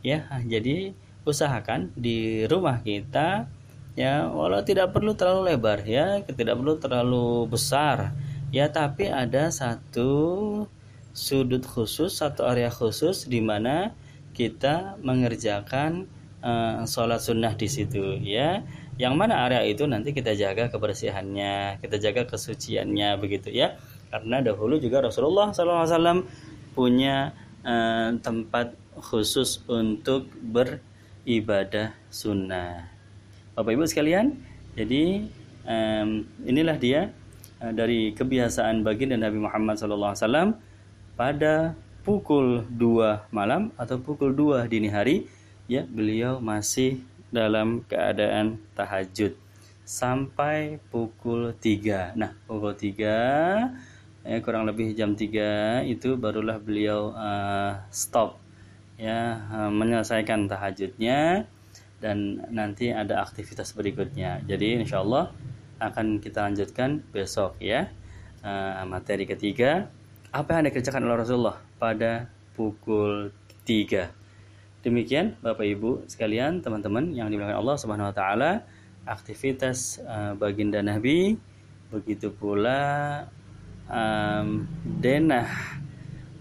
Ya 0.00 0.26
jadi 0.48 0.96
usahakan 1.28 1.92
di 1.92 2.48
rumah 2.48 2.80
kita 2.80 3.52
ya 3.92 4.30
walau 4.32 4.64
tidak 4.64 4.96
perlu 4.96 5.12
terlalu 5.12 5.52
lebar 5.52 5.84
ya 5.84 6.24
tidak 6.24 6.56
perlu 6.56 6.78
terlalu 6.80 7.50
besar 7.50 8.16
ya 8.48 8.70
tapi 8.70 9.10
ada 9.10 9.50
satu 9.52 10.64
sudut 11.12 11.66
khusus 11.66 12.16
satu 12.16 12.46
area 12.46 12.70
khusus 12.72 13.28
di 13.28 13.42
mana 13.42 13.92
kita 14.32 14.96
mengerjakan 15.02 16.06
uh, 16.46 16.86
sholat 16.86 17.18
sunnah 17.18 17.58
di 17.58 17.66
situ 17.66 18.22
ya. 18.22 18.62
Yang 18.98 19.14
mana 19.14 19.46
area 19.46 19.62
itu 19.62 19.86
nanti 19.86 20.10
kita 20.10 20.34
jaga 20.34 20.70
kebersihannya 20.74 21.78
kita 21.78 22.02
jaga 22.02 22.26
kesuciannya 22.26 23.14
begitu 23.22 23.50
ya 23.54 23.78
karena 24.08 24.40
dahulu 24.40 24.80
juga 24.80 25.04
Rasulullah 25.04 25.52
SAW 25.52 26.24
punya 26.72 27.32
uh, 27.64 28.16
tempat 28.20 28.72
khusus 28.98 29.62
untuk 29.68 30.28
beribadah 30.40 31.94
sunnah. 32.10 32.88
Bapak 33.54 33.74
Ibu 33.74 33.84
sekalian, 33.86 34.38
jadi 34.74 35.26
um, 35.66 36.24
inilah 36.46 36.76
dia 36.78 37.10
uh, 37.60 37.72
dari 37.74 38.14
kebiasaan 38.14 38.86
baginda 38.86 39.18
Nabi 39.18 39.38
Muhammad 39.42 39.76
SAW 39.76 40.56
pada 41.18 41.74
pukul 42.06 42.64
2 42.72 43.34
malam 43.34 43.74
atau 43.76 44.00
pukul 44.00 44.32
2 44.32 44.70
dini 44.70 44.88
hari 44.88 45.28
ya 45.68 45.84
beliau 45.84 46.40
masih 46.40 47.02
dalam 47.28 47.84
keadaan 47.84 48.56
tahajud 48.72 49.36
sampai 49.88 50.80
pukul 50.92 51.56
3. 51.56 52.16
Nah, 52.16 52.36
pukul 52.44 52.76
3 52.76 53.87
ya, 54.26 54.38
kurang 54.42 54.66
lebih 54.66 54.94
jam 54.94 55.14
3 55.14 55.86
itu 55.86 56.18
barulah 56.18 56.58
beliau 56.58 57.12
uh, 57.14 57.82
stop 57.92 58.40
ya 58.98 59.38
uh, 59.54 59.70
menyelesaikan 59.70 60.50
tahajudnya 60.50 61.46
dan 62.02 62.42
nanti 62.50 62.90
ada 62.94 63.22
aktivitas 63.22 63.74
berikutnya. 63.74 64.42
Jadi 64.46 64.78
insya 64.78 65.02
Allah 65.02 65.30
akan 65.78 66.18
kita 66.18 66.42
lanjutkan 66.50 67.02
besok 67.14 67.58
ya 67.62 67.86
uh, 68.42 68.82
materi 68.86 69.26
ketiga 69.26 69.86
apa 70.34 70.58
yang 70.58 70.68
dikerjakan 70.68 71.06
oleh 71.06 71.16
Rasulullah 71.22 71.58
pada 71.78 72.26
pukul 72.58 73.30
3. 73.64 74.82
Demikian 74.82 75.38
Bapak 75.42 75.66
Ibu 75.66 76.06
sekalian, 76.06 76.62
teman-teman 76.62 77.14
yang 77.14 77.30
dimuliakan 77.30 77.58
Allah 77.58 77.76
Subhanahu 77.78 78.10
wa 78.10 78.14
taala 78.14 78.50
aktivitas 79.08 80.02
uh, 80.04 80.36
baginda 80.36 80.84
Nabi, 80.84 81.38
begitu 81.88 82.28
pula 82.30 83.24
um, 83.88 84.68
denah 84.84 85.48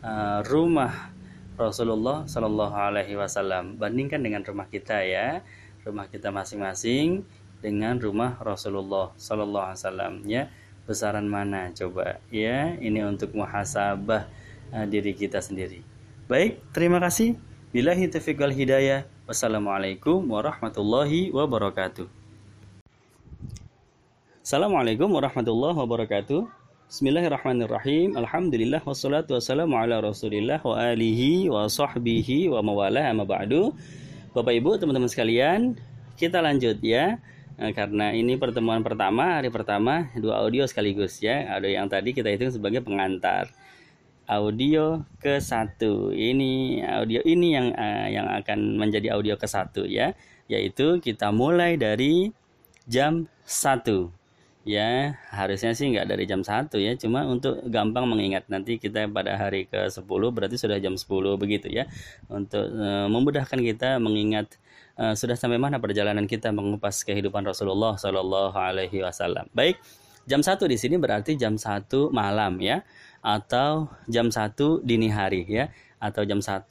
uh, 0.03 0.39
rumah 0.45 1.11
Rasulullah 1.57 2.27
Shallallahu 2.29 2.75
Alaihi 2.75 3.17
Wasallam. 3.17 3.81
Bandingkan 3.81 4.21
dengan 4.21 4.45
rumah 4.45 4.69
kita 4.69 5.01
ya, 5.01 5.41
rumah 5.81 6.05
kita 6.05 6.29
masing-masing 6.29 7.25
dengan 7.63 7.97
rumah 7.97 8.37
Rasulullah 8.43 9.15
Shallallahu 9.17 9.65
Alaihi 9.73 9.81
Wasallam 9.81 10.13
ya. 10.29 10.43
Besaran 10.87 11.27
mana 11.27 11.73
coba 11.75 12.23
ya? 12.31 12.77
Ini 12.79 13.03
untuk 13.03 13.35
muhasabah 13.35 14.29
uh, 14.71 14.85
diri 14.87 15.11
kita 15.11 15.41
sendiri. 15.43 15.83
Baik, 16.31 16.63
terima 16.71 16.99
kasih. 17.03 17.35
Billahi 17.75 18.07
taufiq 18.07 18.39
wal 18.39 18.55
hidayah. 18.55 19.03
Wassalamualaikum 19.27 20.23
warahmatullahi 20.23 21.35
wabarakatuh. 21.35 22.07
Assalamualaikum 24.39 25.11
warahmatullahi 25.11 25.75
wabarakatuh. 25.75 26.66
Bismillahirrahmanirrahim. 26.87 28.15
Alhamdulillah 28.15 28.79
wassalatu 28.79 29.35
wassalamu 29.35 29.75
ala 29.75 29.99
Rasulillah 29.99 30.63
wa 30.63 30.79
alihi 30.79 31.51
wa 31.51 31.67
sahbihi 31.67 32.47
wa 32.47 32.63
mawalah 32.63 33.11
amma 33.11 33.27
ba'du. 33.27 33.75
Bapak 34.31 34.55
Ibu, 34.55 34.79
teman-teman 34.79 35.11
sekalian, 35.11 35.75
kita 36.15 36.39
lanjut 36.39 36.79
ya. 36.79 37.19
Nah, 37.59 37.75
karena 37.75 38.15
ini 38.15 38.39
pertemuan 38.39 38.87
pertama, 38.87 39.35
hari 39.35 39.51
pertama, 39.51 40.07
dua 40.15 40.39
audio 40.39 40.63
sekaligus 40.63 41.19
ya. 41.19 41.59
Audio 41.59 41.75
yang 41.75 41.91
tadi 41.91 42.15
kita 42.15 42.31
hitung 42.31 42.55
sebagai 42.55 42.79
pengantar. 42.79 43.51
Audio 44.23 45.03
ke 45.19 45.43
satu. 45.43 46.15
Ini 46.15 46.87
audio 46.87 47.19
ini 47.27 47.51
yang 47.51 47.75
uh, 47.75 48.07
yang 48.07 48.31
akan 48.31 48.79
menjadi 48.79 49.11
audio 49.11 49.35
ke 49.35 49.43
satu 49.43 49.83
ya. 49.83 50.15
Yaitu 50.47 51.03
kita 51.03 51.35
mulai 51.35 51.75
dari 51.75 52.31
jam 52.87 53.27
1 53.43 54.16
ya 54.67 55.15
harusnya 55.31 55.71
sih 55.71 55.87
nggak 55.95 56.11
dari 56.11 56.27
jam 56.27 56.43
1 56.43 56.67
ya. 56.77 56.93
Cuma 56.99 57.23
untuk 57.23 57.63
gampang 57.71 58.03
mengingat 58.05 58.51
nanti 58.51 58.75
kita 58.75 59.07
pada 59.07 59.39
hari 59.39 59.65
ke 59.65 59.87
10 59.87 60.03
berarti 60.05 60.59
sudah 60.59 60.77
jam 60.83 60.99
10 60.99 61.07
begitu 61.39 61.71
ya. 61.71 61.87
Untuk 62.27 62.67
e, 62.67 62.87
memudahkan 63.07 63.55
kita 63.55 63.97
mengingat 64.03 64.59
e, 64.99 65.15
sudah 65.15 65.39
sampai 65.39 65.55
mana 65.55 65.79
perjalanan 65.79 66.27
kita 66.27 66.51
mengupas 66.51 67.07
kehidupan 67.07 67.47
Rasulullah 67.47 67.95
Shallallahu 67.95 68.53
Alaihi 68.59 68.99
Wasallam. 69.01 69.47
Baik 69.55 69.79
jam 70.27 70.43
1 70.43 70.59
di 70.67 70.75
sini 70.75 70.99
berarti 70.99 71.39
jam 71.39 71.55
1 71.55 71.87
malam 72.11 72.59
ya 72.59 72.83
atau 73.23 73.87
jam 74.11 74.27
1 74.27 74.83
dini 74.83 75.07
hari 75.07 75.47
ya 75.47 75.71
atau 76.03 76.27
jam 76.27 76.43
1 76.43 76.67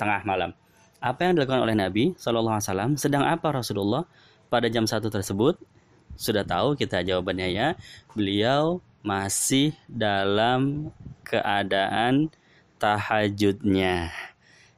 tengah 0.00 0.24
malam. 0.24 0.56
Apa 1.04 1.28
yang 1.28 1.36
dilakukan 1.36 1.60
oleh 1.60 1.76
Nabi 1.76 2.16
Shallallahu 2.16 2.56
Alaihi 2.56 2.68
Wasallam? 2.72 2.92
Sedang 2.96 3.28
apa 3.28 3.52
Rasulullah 3.52 4.08
pada 4.48 4.72
jam 4.72 4.88
1 4.88 5.04
tersebut 5.12 5.75
sudah 6.16 6.42
tahu 6.42 6.74
kita 6.74 7.04
jawabannya 7.04 7.48
ya. 7.52 7.68
Beliau 8.16 8.80
masih 9.04 9.76
dalam 9.86 10.90
keadaan 11.22 12.32
tahajudnya. 12.80 14.10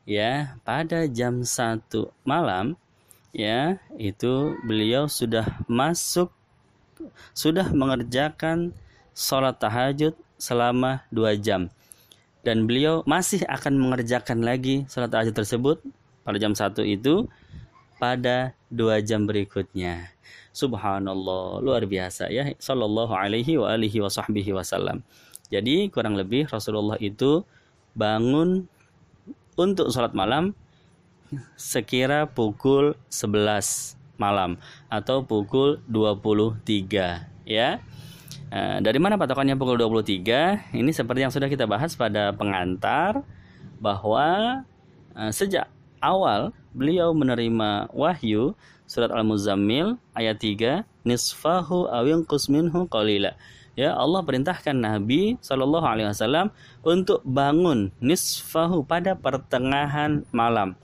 Ya, 0.09 0.57
pada 0.65 1.05
jam 1.05 1.45
1 1.45 1.85
malam 2.25 2.75
ya, 3.33 3.77
itu 4.01 4.57
beliau 4.65 5.05
sudah 5.05 5.45
masuk 5.69 6.33
sudah 7.37 7.71
mengerjakan 7.71 8.75
sholat 9.15 9.59
tahajud 9.59 10.15
selama 10.39 11.03
dua 11.11 11.35
jam 11.39 11.71
dan 12.47 12.65
beliau 12.65 13.03
masih 13.05 13.43
akan 13.45 13.75
mengerjakan 13.77 14.41
lagi 14.41 14.87
sholat 14.87 15.11
tahajud 15.11 15.35
tersebut 15.35 15.77
pada 16.23 16.39
jam 16.39 16.55
satu 16.55 16.87
itu 16.87 17.27
pada 17.99 18.55
dua 18.71 19.03
jam 19.03 19.27
berikutnya. 19.27 20.15
Subhanallah, 20.55 21.63
luar 21.63 21.85
biasa 21.85 22.31
ya. 22.33 22.51
Sallallahu 22.57 23.13
alaihi 23.15 23.59
wa 23.59 23.75
alihi 23.75 24.03
wa 24.03 24.11
sahbihi 24.11 24.55
wasallam. 24.55 25.03
Jadi 25.51 25.91
kurang 25.93 26.15
lebih 26.15 26.47
Rasulullah 26.51 26.97
itu 26.99 27.45
bangun 27.97 28.71
untuk 29.59 29.91
sholat 29.91 30.15
malam 30.15 30.55
sekira 31.59 32.25
pukul 32.31 32.97
11 33.13 33.99
malam 34.17 34.57
atau 34.89 35.25
pukul 35.25 35.83
23 35.91 37.49
ya. 37.49 37.81
Uh, 38.49 38.81
dari 38.81 38.97
mana 38.97 39.21
patokannya 39.21 39.61
pukul 39.61 39.77
23? 39.77 40.73
Ini 40.73 40.91
seperti 40.93 41.21
yang 41.21 41.33
sudah 41.33 41.53
kita 41.53 41.69
bahas 41.69 41.93
pada 41.93 42.33
pengantar 42.33 43.21
bahwa 43.77 44.63
uh, 45.13 45.31
sejak 45.33 45.69
awal 46.01 46.57
beliau 46.79 47.11
menerima 47.11 47.91
wahyu 47.91 48.55
surat 48.87 49.11
Al-Muzammil 49.11 49.99
ayat 50.15 50.39
3 50.39 50.87
nisfahu 51.03 51.91
awin 51.91 52.23
minhu 52.49 52.87
qalila. 52.87 53.35
Ya 53.79 53.95
Allah 53.95 54.23
perintahkan 54.27 54.75
Nabi 54.75 55.39
Shallallahu 55.39 55.87
Alaihi 55.87 56.11
Wasallam 56.11 56.51
untuk 56.83 57.23
bangun 57.27 57.91
nisfahu 58.03 58.83
pada 58.87 59.19
pertengahan 59.19 60.23
malam. 60.31 60.79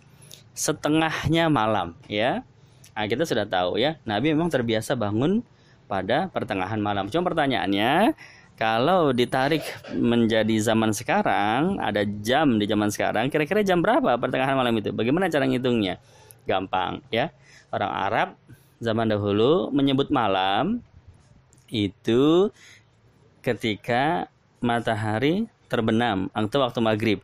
Setengahnya 0.55 1.51
malam 1.51 1.99
ya. 2.07 2.47
Nah, 2.95 3.11
kita 3.11 3.27
sudah 3.27 3.47
tahu 3.51 3.83
ya. 3.83 3.99
Nabi 4.07 4.31
memang 4.31 4.47
terbiasa 4.47 4.95
bangun 4.95 5.43
pada 5.91 6.31
pertengahan 6.31 6.79
malam. 6.79 7.11
Cuma 7.11 7.27
pertanyaannya 7.27 8.15
kalau 8.55 9.11
ditarik 9.11 9.67
menjadi 9.91 10.55
zaman 10.63 10.95
sekarang, 10.95 11.83
ada 11.83 12.07
jam 12.23 12.55
di 12.55 12.71
zaman 12.71 12.87
sekarang, 12.87 13.27
kira-kira 13.27 13.67
jam 13.67 13.83
berapa 13.83 14.15
pertengahan 14.15 14.55
malam 14.55 14.79
itu? 14.79 14.95
Bagaimana 14.95 15.27
cara 15.27 15.43
ngitungnya? 15.43 15.99
Gampang 16.47 17.03
ya. 17.11 17.35
Orang 17.75 17.91
Arab 17.91 18.29
zaman 18.79 19.11
dahulu 19.11 19.75
menyebut 19.75 20.15
malam 20.15 20.79
itu 21.67 22.55
ketika 23.43 24.31
matahari 24.63 25.51
terbenam 25.67 26.31
atau 26.31 26.63
waktu 26.63 26.79
maghrib. 26.79 27.19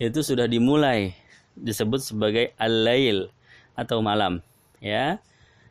Itu 0.00 0.24
sudah 0.24 0.48
dimulai 0.48 1.12
disebut 1.60 2.00
sebagai 2.00 2.56
al-lail 2.56 3.28
atau 3.76 4.00
malam 4.00 4.40
ya. 4.80 5.20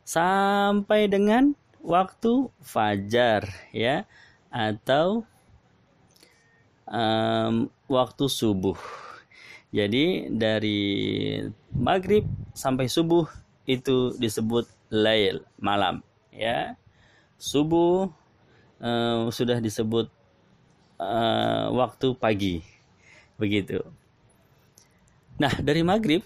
Sampai 0.06 1.10
dengan 1.10 1.58
waktu 1.82 2.54
fajar 2.62 3.50
ya 3.74 4.06
atau 4.50 5.25
um, 6.89 7.70
waktu 7.86 8.25
subuh. 8.25 8.77
Jadi 9.70 10.34
dari 10.34 10.82
maghrib 11.70 12.25
sampai 12.58 12.89
subuh 12.89 13.29
itu 13.70 14.18
disebut 14.18 14.65
lail 14.89 15.46
malam 15.62 16.01
ya. 16.34 16.74
Subuh 17.38 18.10
um, 18.82 19.29
sudah 19.29 19.62
disebut 19.62 20.10
uh, 20.98 21.70
waktu 21.70 22.18
pagi 22.18 22.65
begitu. 23.38 23.86
Nah 25.38 25.53
dari 25.62 25.86
maghrib 25.86 26.25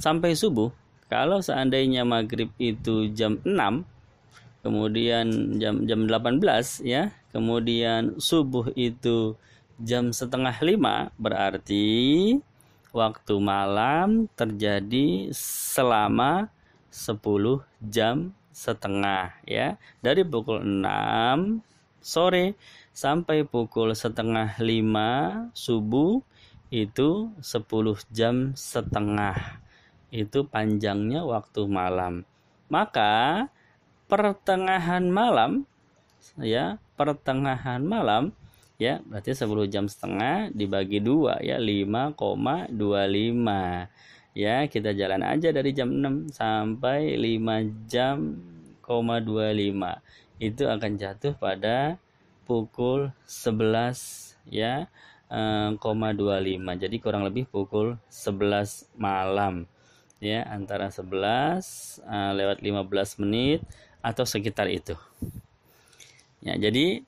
sampai 0.00 0.32
subuh 0.32 0.72
kalau 1.12 1.40
seandainya 1.40 2.04
maghrib 2.04 2.52
itu 2.60 3.08
jam 3.12 3.40
6 3.44 3.84
kemudian 4.60 5.56
jam 5.56 5.86
jam 5.88 6.04
18 6.04 6.84
ya 6.84 7.14
kemudian 7.30 8.16
subuh 8.18 8.72
itu 8.74 9.36
jam 9.78 10.10
setengah 10.10 10.54
lima 10.64 11.14
berarti 11.20 12.36
waktu 12.90 13.34
malam 13.38 14.26
terjadi 14.34 15.30
selama 15.34 16.50
10 16.88 17.62
jam 17.86 18.34
setengah 18.50 19.38
ya. 19.46 19.78
Dari 20.02 20.26
pukul 20.26 20.64
6 20.64 21.62
sore 22.02 22.58
sampai 22.90 23.46
pukul 23.46 23.94
setengah 23.94 24.58
lima 24.58 25.10
subuh 25.54 26.18
itu 26.74 27.30
10 27.38 28.02
jam 28.10 28.52
setengah. 28.58 29.62
Itu 30.08 30.48
panjangnya 30.48 31.22
waktu 31.22 31.68
malam. 31.68 32.24
Maka 32.72 33.46
pertengahan 34.08 35.06
malam 35.08 35.68
ya 36.38 36.78
pertengahan 36.94 37.82
malam 37.82 38.30
ya 38.78 39.02
berarti 39.06 39.34
10 39.34 39.72
jam 39.72 39.84
setengah 39.90 40.54
dibagi 40.54 41.02
dua 41.02 41.42
ya 41.42 41.58
5,25 41.58 42.70
ya 44.38 44.56
kita 44.70 44.94
jalan 44.94 45.22
aja 45.26 45.50
dari 45.50 45.74
jam 45.74 45.90
6 45.90 46.30
sampai 46.30 47.18
5 47.18 47.90
jam 47.90 48.38
25 48.86 50.38
itu 50.38 50.62
akan 50.64 50.92
jatuh 50.94 51.34
pada 51.36 51.98
pukul 52.46 53.10
11 53.26 54.38
ya 54.48 54.86
eh, 55.28 55.70
25 55.74 55.82
jadi 56.78 56.96
kurang 57.02 57.26
lebih 57.26 57.50
pukul 57.50 57.98
11 58.08 58.94
malam 58.94 59.66
ya 60.18 60.42
antara 60.50 60.90
11 60.90 62.02
uh, 62.02 62.32
lewat 62.34 62.58
15 62.62 63.22
menit 63.22 63.62
atau 64.02 64.26
sekitar 64.26 64.66
itu 64.66 64.98
Ya, 66.48 66.56
jadi 66.56 67.04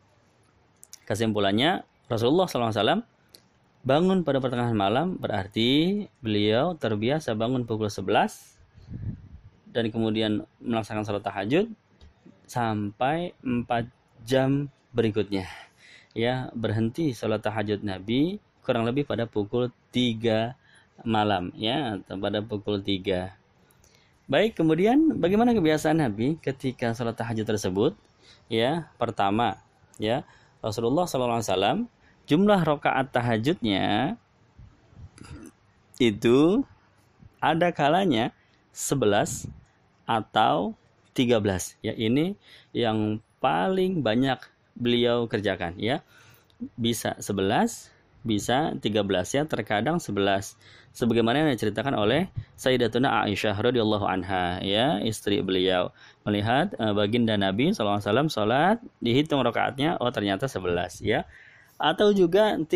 kesimpulannya 1.08 1.88
Rasulullah 2.12 2.44
SAW 2.44 3.00
bangun 3.80 4.20
pada 4.20 4.36
pertengahan 4.36 4.76
malam 4.76 5.16
berarti 5.16 6.04
beliau 6.20 6.76
terbiasa 6.76 7.32
bangun 7.32 7.64
pukul 7.64 7.88
11 7.88 8.60
dan 9.72 9.88
kemudian 9.88 10.44
melaksanakan 10.60 11.08
salat 11.08 11.24
tahajud 11.24 11.72
sampai 12.44 13.32
4 13.40 13.64
jam 14.28 14.68
berikutnya. 14.92 15.48
Ya, 16.12 16.52
berhenti 16.52 17.16
salat 17.16 17.40
tahajud 17.40 17.80
Nabi 17.80 18.42
kurang 18.60 18.84
lebih 18.84 19.08
pada 19.08 19.24
pukul 19.24 19.72
3 19.88 20.52
malam 21.08 21.48
ya, 21.56 21.96
atau 21.96 22.20
pada 22.20 22.44
pukul 22.44 22.84
3. 22.84 23.32
Baik, 24.28 24.52
kemudian 24.60 25.16
bagaimana 25.16 25.56
kebiasaan 25.56 26.04
Nabi 26.04 26.36
ketika 26.44 26.92
salat 26.92 27.16
tahajud 27.16 27.48
tersebut? 27.48 27.96
Ya 28.48 28.90
pertama 28.96 29.60
ya 30.00 30.24
Rasulullah 30.60 31.08
SAW 31.08 31.86
jumlah 32.28 32.60
rakaat 32.62 33.10
tahajudnya 33.10 34.16
itu 36.00 36.64
ada 37.40 37.72
kalanya 37.72 38.32
11 38.72 39.48
atau 40.08 40.76
13 41.12 41.80
ya 41.84 41.92
ini 41.96 42.36
yang 42.72 43.20
paling 43.40 44.04
banyak 44.04 44.38
beliau 44.76 45.26
kerjakan 45.26 45.76
ya. 45.80 46.04
Bisa 46.76 47.16
11 47.20 47.92
bisa 48.20 48.76
13 48.76 48.84
ya 49.32 49.42
terkadang 49.48 49.96
11 49.96 50.56
sebagaimana 50.90 51.46
yang 51.46 51.50
diceritakan 51.54 51.94
oleh 51.96 52.28
Sayyidatuna 52.58 53.24
Aisyah 53.26 53.56
radhiyallahu 53.56 54.04
anha 54.04 54.60
ya 54.60 54.98
istri 55.00 55.40
beliau. 55.40 55.94
Melihat 56.26 56.74
uh, 56.76 56.92
baginda 56.92 57.38
Nabi 57.38 57.72
SAW 57.72 58.02
salat 58.28 58.82
dihitung 59.00 59.40
rakaatnya 59.40 59.96
oh 60.02 60.10
ternyata 60.12 60.50
11 60.50 61.00
ya. 61.02 61.24
Atau 61.80 62.12
juga 62.12 62.60
13 62.60 62.68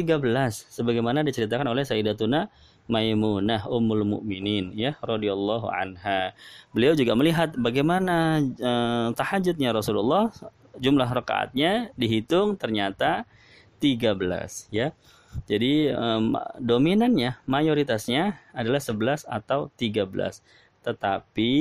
sebagaimana 0.72 1.20
diceritakan 1.20 1.68
oleh 1.68 1.84
Sayyidatuna 1.84 2.48
Maimunah 2.84 3.64
Ummul 3.68 4.04
Mukminin 4.04 4.72
ya 4.76 4.96
radhiyallahu 5.00 5.68
anha. 5.68 6.32
Beliau 6.72 6.92
juga 6.96 7.16
melihat 7.16 7.52
bagaimana 7.56 8.40
uh, 8.40 9.08
tahajudnya 9.16 9.72
Rasulullah 9.72 10.32
jumlah 10.80 11.06
rakaatnya 11.06 11.94
dihitung 11.94 12.56
ternyata 12.56 13.24
13 13.84 14.16
ya 14.72 14.96
jadi 15.44 15.92
um, 15.94 16.38
dominannya 16.62 17.36
mayoritasnya 17.44 18.38
adalah 18.54 18.80
11 18.80 19.26
atau 19.26 19.68
13. 19.74 20.40
Tetapi 20.84 21.52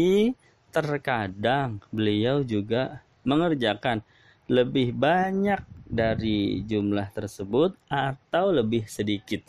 terkadang 0.74 1.82
beliau 1.94 2.42
juga 2.42 3.06
mengerjakan 3.24 4.02
lebih 4.50 4.92
banyak 4.94 5.62
dari 5.88 6.66
jumlah 6.66 7.14
tersebut 7.14 7.78
atau 7.88 8.52
lebih 8.52 8.86
sedikit. 8.90 9.46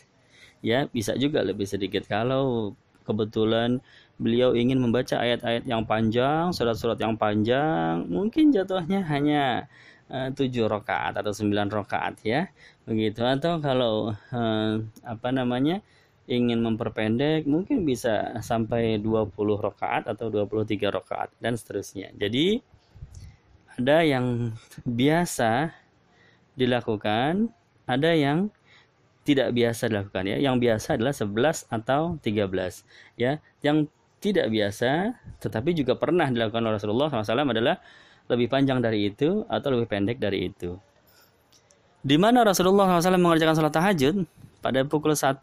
Ya, 0.65 0.89
bisa 0.89 1.13
juga 1.17 1.45
lebih 1.45 1.69
sedikit 1.69 2.09
kalau 2.09 2.73
kebetulan 3.05 3.85
beliau 4.17 4.57
ingin 4.57 4.81
membaca 4.81 5.21
ayat-ayat 5.21 5.69
yang 5.69 5.85
panjang, 5.85 6.55
surat-surat 6.55 6.97
yang 6.97 7.19
panjang, 7.19 8.07
mungkin 8.09 8.55
jatuhnya 8.55 9.05
hanya 9.05 9.69
tujuh 10.11 10.69
rakaat 10.69 11.17
atau 11.17 11.33
sembilan 11.33 11.69
rakaat 11.73 12.21
ya. 12.23 12.49
Begitu. 12.85 13.25
Atau 13.25 13.59
kalau 13.65 14.13
uh, 14.13 14.75
apa 15.05 15.29
namanya 15.33 15.81
ingin 16.25 16.65
memperpendek 16.65 17.45
mungkin 17.45 17.85
bisa 17.85 18.41
sampai 18.41 18.97
20 18.97 19.33
rakaat 19.61 20.09
atau 20.09 20.33
23 20.33 20.89
rakaat 20.89 21.29
dan 21.41 21.57
seterusnya. 21.57 22.13
Jadi 22.17 22.61
ada 23.77 24.07
yang 24.07 24.55
biasa 24.87 25.75
dilakukan 26.55 27.51
ada 27.85 28.15
yang 28.17 28.49
tidak 29.25 29.53
biasa 29.57 29.89
dilakukan 29.89 30.25
ya. 30.29 30.37
Yang 30.41 30.57
biasa 30.65 30.89
adalah 31.01 31.15
11 31.17 31.69
atau 31.69 32.03
13 32.21 33.21
ya. 33.21 33.41
Yang 33.61 33.93
tidak 34.25 34.49
biasa 34.49 35.21
tetapi 35.45 35.77
juga 35.77 36.01
pernah 36.01 36.25
dilakukan 36.33 36.65
oleh 36.65 36.81
Rasulullah 36.81 37.13
SAW 37.13 37.53
adalah 37.53 37.77
lebih 38.29 38.49
panjang 38.49 38.81
dari 38.81 39.13
itu 39.13 39.45
atau 39.49 39.69
lebih 39.77 39.89
pendek 39.89 40.17
dari 40.17 40.49
itu. 40.49 40.77
Di 42.05 42.21
mana 42.21 42.45
Rasulullah 42.45 43.01
SAW 43.01 43.17
mengerjakan 43.17 43.57
sholat 43.57 43.73
tahajud? 43.73 44.29
Pada 44.61 44.85
pukul 44.85 45.17
1 45.17 45.41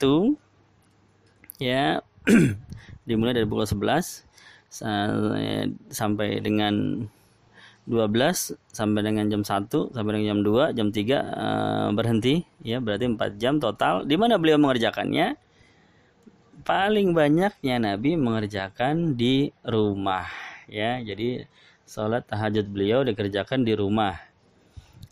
ya 1.61 2.01
dimulai 3.09 3.37
dari 3.37 3.45
pukul 3.49 3.65
11 3.65 4.25
sampai 5.89 6.41
dengan 6.41 7.05
12 7.89 8.55
sampai 8.71 9.01
dengan 9.01 9.25
jam 9.25 9.41
1 9.41 9.67
sampai 9.67 10.11
dengan 10.15 10.27
jam 10.37 10.39
2 10.45 10.77
jam 10.77 10.87
3 10.93 10.93
uh, 10.93 11.01
eh, 11.01 11.87
berhenti 11.97 12.35
ya 12.61 12.77
berarti 12.77 13.05
4 13.09 13.41
jam 13.41 13.57
total. 13.57 14.05
Di 14.05 14.15
mana 14.17 14.37
beliau 14.37 14.61
mengerjakannya? 14.61 15.37
Paling 16.61 17.17
banyaknya 17.17 17.81
Nabi 17.81 18.13
mengerjakan 18.21 19.17
di 19.17 19.49
rumah 19.65 20.29
ya 20.69 21.01
jadi 21.01 21.49
sholat 21.91 22.23
tahajud 22.23 22.71
beliau 22.71 23.03
dikerjakan 23.03 23.67
di 23.67 23.75
rumah. 23.75 24.15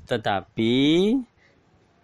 Tetapi 0.07 0.77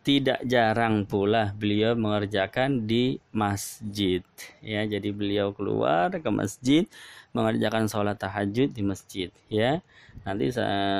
tidak 0.05 0.45
jarang 0.45 1.07
pula 1.07 1.55
beliau 1.55 1.95
mengerjakan 1.97 2.83
di 2.83 3.17
masjid. 3.31 4.21
Ya 4.59 4.83
jadi 4.85 5.09
beliau 5.15 5.55
keluar 5.55 6.11
ke 6.11 6.29
masjid 6.29 6.85
mengerjakan 7.31 7.87
sholat 7.87 8.19
tahajud 8.19 8.75
di 8.75 8.83
masjid 8.83 9.31
ya. 9.47 9.79
Nanti 10.27 10.51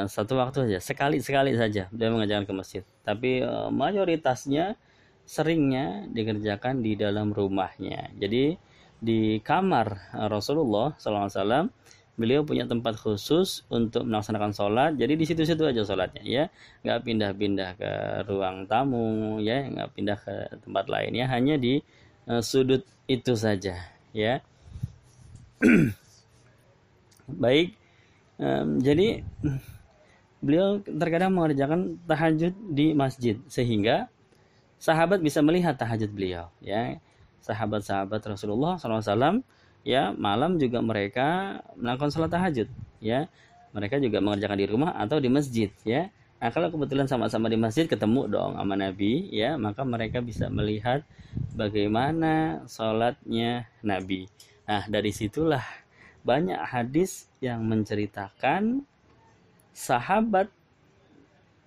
satu 0.07 0.39
waktu 0.39 0.71
saja 0.71 0.79
sekali 0.79 1.19
sekali 1.19 1.53
saja 1.53 1.91
dia 1.91 2.07
mengerjakan 2.09 2.47
ke 2.47 2.53
masjid. 2.55 2.83
Tapi 3.03 3.43
eh, 3.43 3.69
mayoritasnya 3.69 4.79
seringnya 5.27 6.07
dikerjakan 6.09 6.79
di 6.79 6.95
dalam 6.95 7.35
rumahnya. 7.35 8.09
Jadi 8.17 8.55
di 8.95 9.37
kamar 9.43 10.15
Rasulullah 10.31 10.95
SAW 10.97 11.69
beliau 12.15 12.47
punya 12.47 12.63
tempat 12.63 12.95
khusus 12.95 13.67
untuk 13.67 14.07
melaksanakan 14.07 14.55
sholat. 14.55 14.91
Jadi 14.95 15.13
di 15.19 15.25
situ-situ 15.27 15.63
aja 15.67 15.83
sholatnya 15.83 16.23
ya. 16.23 16.43
Nggak 16.83 16.99
pindah-pindah 17.03 17.69
ke 17.75 17.91
ruang 18.27 18.67
tamu 18.67 19.39
ya. 19.43 19.67
Nggak 19.67 19.89
pindah 19.95 20.17
ke 20.17 20.35
tempat 20.63 20.85
lain 20.87 21.11
ya. 21.11 21.25
Hanya 21.27 21.59
di 21.59 21.83
uh, 22.31 22.39
sudut 22.39 22.87
itu 23.05 23.35
saja 23.35 23.75
ya. 24.15 24.39
Baik. 27.43 27.75
Um, 28.35 28.79
jadi 28.79 29.23
beliau 30.39 30.79
terkadang 30.83 31.31
mengerjakan 31.35 31.99
tahajud 32.03 32.53
di 32.71 32.91
masjid 32.91 33.39
sehingga 33.47 34.11
sahabat 34.79 35.23
bisa 35.23 35.43
melihat 35.43 35.75
tahajud 35.75 36.11
beliau 36.15 36.47
ya. 36.63 36.95
Sahabat-sahabat 37.43 38.25
Rasulullah 38.25 38.79
SAW 38.81 39.45
ya 39.85 40.11
malam 40.17 40.57
juga 40.57 40.81
mereka 40.81 41.61
melakukan 41.77 42.09
sholat 42.11 42.33
tahajud 42.33 42.67
ya. 42.99 43.29
Mereka 43.71 43.99
juga 43.99 44.23
mengerjakan 44.23 44.57
di 44.57 44.67
rumah 44.67 44.91
atau 44.97 45.21
di 45.21 45.29
masjid 45.29 45.69
ya. 45.85 46.09
Nah 46.41 46.49
kalau 46.51 46.73
kebetulan 46.73 47.07
sama-sama 47.07 47.47
di 47.47 47.55
masjid 47.55 47.87
ketemu 47.87 48.27
dong 48.27 48.57
sama 48.57 48.75
Nabi 48.75 49.29
ya 49.31 49.55
maka 49.55 49.85
mereka 49.85 50.19
bisa 50.19 50.49
melihat 50.49 51.05
bagaimana 51.53 52.65
sholatnya 52.65 53.69
Nabi. 53.85 54.27
Nah 54.65 54.83
dari 54.89 55.13
situlah 55.13 55.63
banyak 56.25 56.57
hadis 56.57 57.29
yang 57.37 57.61
menceritakan 57.69 58.81
sahabat 59.69 60.49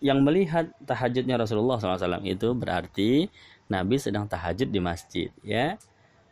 yang 0.02 0.22
melihat 0.22 0.70
tahajudnya 0.86 1.38
Rasulullah 1.38 1.78
SAW 1.78 2.22
itu 2.26 2.54
berarti 2.54 3.30
Nabi 3.68 3.96
sedang 4.00 4.26
tahajud 4.26 4.66
di 4.70 4.80
masjid 4.82 5.28
ya. 5.44 5.78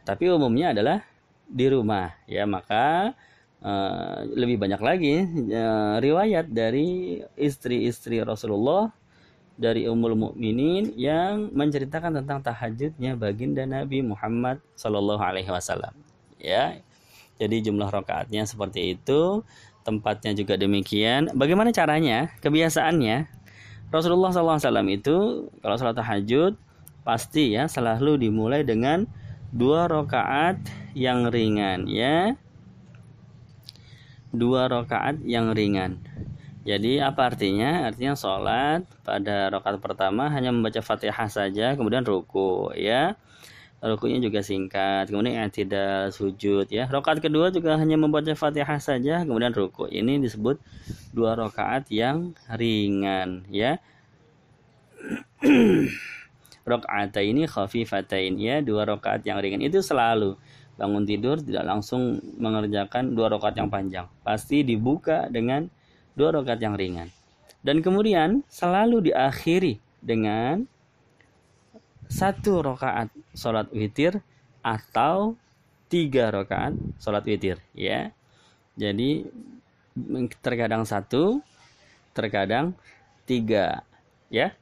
Tapi 0.07 0.31
umumnya 0.31 0.71
adalah 0.71 1.03
di 1.47 1.67
rumah 1.71 2.13
ya 2.27 2.45
maka 2.45 3.15
uh, 3.63 4.27
lebih 4.35 4.59
banyak 4.59 4.81
lagi 4.83 5.15
uh, 5.55 6.03
riwayat 6.03 6.51
dari 6.51 7.23
istri-istri 7.39 8.21
Rasulullah 8.23 8.91
dari 9.57 9.89
Ummul 9.89 10.19
Mukminin 10.19 10.93
yang 10.99 11.49
menceritakan 11.55 12.21
tentang 12.21 12.45
tahajudnya 12.45 13.17
baginda 13.17 13.65
Nabi 13.65 14.05
Muhammad 14.05 14.61
Shallallahu 14.77 15.23
Alaihi 15.23 15.49
Wasallam 15.49 15.97
ya 16.37 16.77
jadi 17.37 17.61
jumlah 17.69 17.93
rokaatnya 17.93 18.49
seperti 18.49 18.97
itu, 18.97 19.45
tempatnya 19.85 20.33
juga 20.33 20.57
demikian. 20.57 21.29
Bagaimana 21.37 21.69
caranya? 21.69 22.33
Kebiasaannya 22.41 23.29
Rasulullah 23.93 24.33
SAW 24.35 24.89
itu 24.91 25.47
kalau 25.63 25.77
sholat 25.79 25.95
tahajud 25.95 26.59
pasti 27.07 27.55
ya 27.55 27.71
selalu 27.71 28.19
dimulai 28.19 28.67
dengan 28.67 29.07
dua 29.53 29.87
rokaat 29.87 30.59
yang 30.97 31.29
ringan 31.29 31.87
ya. 31.87 32.35
Dua 34.35 34.69
rokaat 34.69 35.23
yang 35.23 35.55
ringan. 35.55 36.03
Jadi 36.67 36.99
apa 36.99 37.31
artinya? 37.31 37.87
Artinya 37.87 38.19
sholat 38.19 38.83
pada 39.07 39.55
rokaat 39.55 39.79
pertama 39.79 40.27
hanya 40.35 40.51
membaca 40.51 40.83
fatihah 40.83 41.31
saja 41.31 41.79
kemudian 41.79 42.03
ruku 42.03 42.75
ya. 42.75 43.15
Rukunya 43.79 44.19
juga 44.19 44.41
singkat 44.43 45.13
kemudian 45.13 45.47
tidak 45.53 46.11
sujud 46.11 46.67
ya. 46.67 46.91
Rokaat 46.91 47.23
kedua 47.23 47.55
juga 47.55 47.79
hanya 47.79 47.95
membaca 47.95 48.35
fatihah 48.35 48.83
saja 48.83 49.23
kemudian 49.23 49.55
ruku. 49.55 49.87
Ini 49.87 50.19
disebut 50.19 50.59
dua 51.15 51.39
rokaat 51.39 51.87
yang 51.93 52.35
ringan 52.51 53.47
ya 53.53 53.79
ini 56.67 57.47
khafifatain. 57.47 58.35
Ya 58.43 58.59
dua 58.59 58.83
rokaat 58.83 59.23
yang 59.23 59.39
ringan 59.39 59.63
itu 59.63 59.79
selalu 59.79 60.35
bangun 60.77 61.09
tidur 61.09 61.41
tidak 61.41 61.65
langsung 61.65 62.21
mengerjakan 62.37 63.15
dua 63.15 63.31
rokaat 63.31 63.55
yang 63.57 63.71
panjang. 63.71 64.07
Pasti 64.27 64.67
dibuka 64.67 65.31
dengan 65.31 65.71
dua 66.19 66.35
rokaat 66.35 66.59
yang 66.59 66.75
ringan. 66.75 67.09
Dan 67.63 67.83
kemudian 67.83 68.43
selalu 68.51 69.11
diakhiri 69.11 69.79
dengan 70.03 70.67
satu 72.07 72.63
rakaat 72.63 73.11
sholat 73.35 73.67
witir 73.75 74.23
atau 74.63 75.35
tiga 75.87 76.31
rakaat 76.35 76.75
sholat 76.99 77.23
witir 77.27 77.63
ya. 77.75 78.11
Jadi 78.75 79.27
terkadang 80.43 80.85
satu 80.85 81.41
terkadang 82.13 82.77
tiga 83.25 83.81
ya 84.29 84.53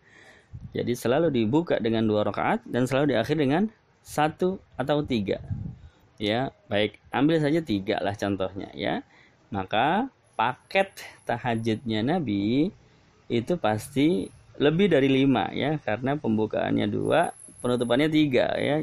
jadi 0.74 0.92
selalu 0.98 1.30
dibuka 1.30 1.78
dengan 1.78 2.02
dua 2.02 2.26
rakaat 2.26 2.66
dan 2.66 2.90
selalu 2.90 3.14
diakhiri 3.14 3.46
dengan 3.46 3.70
satu 4.02 4.58
atau 4.74 5.06
tiga. 5.06 5.38
Ya 6.18 6.50
baik 6.66 6.98
ambil 7.14 7.38
saja 7.38 7.62
tiga 7.62 8.02
lah 8.02 8.18
contohnya 8.18 8.74
ya. 8.74 9.06
Maka 9.54 10.10
paket 10.34 10.90
tahajudnya 11.30 12.02
Nabi 12.02 12.74
itu 13.30 13.54
pasti 13.54 14.26
lebih 14.58 14.90
dari 14.90 15.06
lima 15.06 15.50
ya 15.54 15.78
karena 15.82 16.18
pembukaannya 16.18 16.90
dua 16.90 17.30
penutupannya 17.62 18.10
tiga 18.10 18.50
ya. 18.58 18.82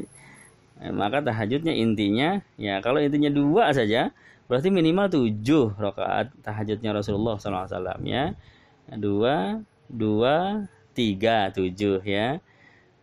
Eh, 0.80 0.92
maka 0.96 1.20
tahajudnya 1.20 1.76
intinya 1.76 2.40
ya 2.56 2.80
kalau 2.80 3.04
intinya 3.04 3.28
dua 3.28 3.68
saja 3.76 4.16
berarti 4.48 4.72
minimal 4.72 5.12
tujuh 5.12 5.76
rakaat 5.76 6.32
tahajudnya 6.40 6.96
Rasulullah 6.96 7.36
SAW 7.36 8.00
ya. 8.08 8.32
Dua 8.96 9.60
dua 9.92 10.66
tiga 10.92 11.50
tujuh 11.52 12.00
ya. 12.04 12.40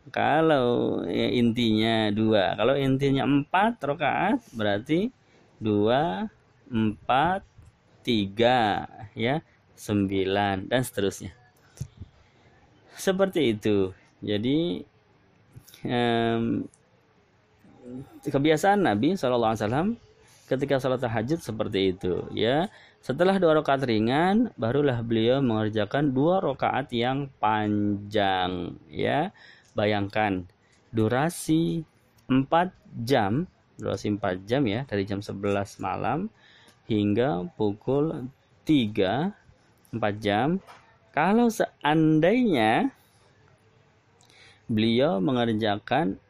Kalau 0.09 1.01
ya, 1.05 1.27
intinya 1.29 2.09
dua. 2.09 2.57
Kalau 2.57 2.73
intinya 2.73 3.25
empat 3.25 3.77
rakaat 3.81 4.41
berarti 4.57 5.13
dua 5.61 6.25
empat 6.69 7.45
tiga 8.01 8.89
ya 9.13 9.41
sembilan 9.77 10.69
dan 10.69 10.81
seterusnya. 10.81 11.33
Seperti 12.97 13.53
itu. 13.53 13.93
Jadi 14.19 14.83
um, 15.85 16.65
kebiasaan 18.25 18.83
Nabi 18.83 19.15
SAW 19.15 19.95
ketika 20.49 20.81
sholat 20.81 20.99
tahajud 20.99 21.39
seperti 21.39 21.93
itu 21.93 22.25
ya 22.33 22.67
setelah 22.99 23.39
dua 23.39 23.63
rakaat 23.63 23.87
ringan 23.87 24.51
barulah 24.59 24.99
beliau 24.99 25.39
mengerjakan 25.39 26.11
dua 26.11 26.43
rakaat 26.43 26.91
yang 26.91 27.31
panjang 27.39 28.75
ya. 28.91 29.31
Bayangkan 29.71 30.43
durasi 30.91 31.85
4 32.27 32.49
jam 33.05 33.47
durasi 33.79 34.11
4 34.11 34.43
jam 34.43 34.67
ya 34.67 34.83
dari 34.83 35.07
jam 35.07 35.23
11 35.23 35.79
malam 35.79 36.27
hingga 36.91 37.47
pukul 37.55 38.27
3 38.67 39.31
4 39.95 40.19
jam. 40.19 40.59
Kalau 41.15 41.49
seandainya 41.49 42.93
beliau 44.69 45.17
mengerjakan 45.17 46.21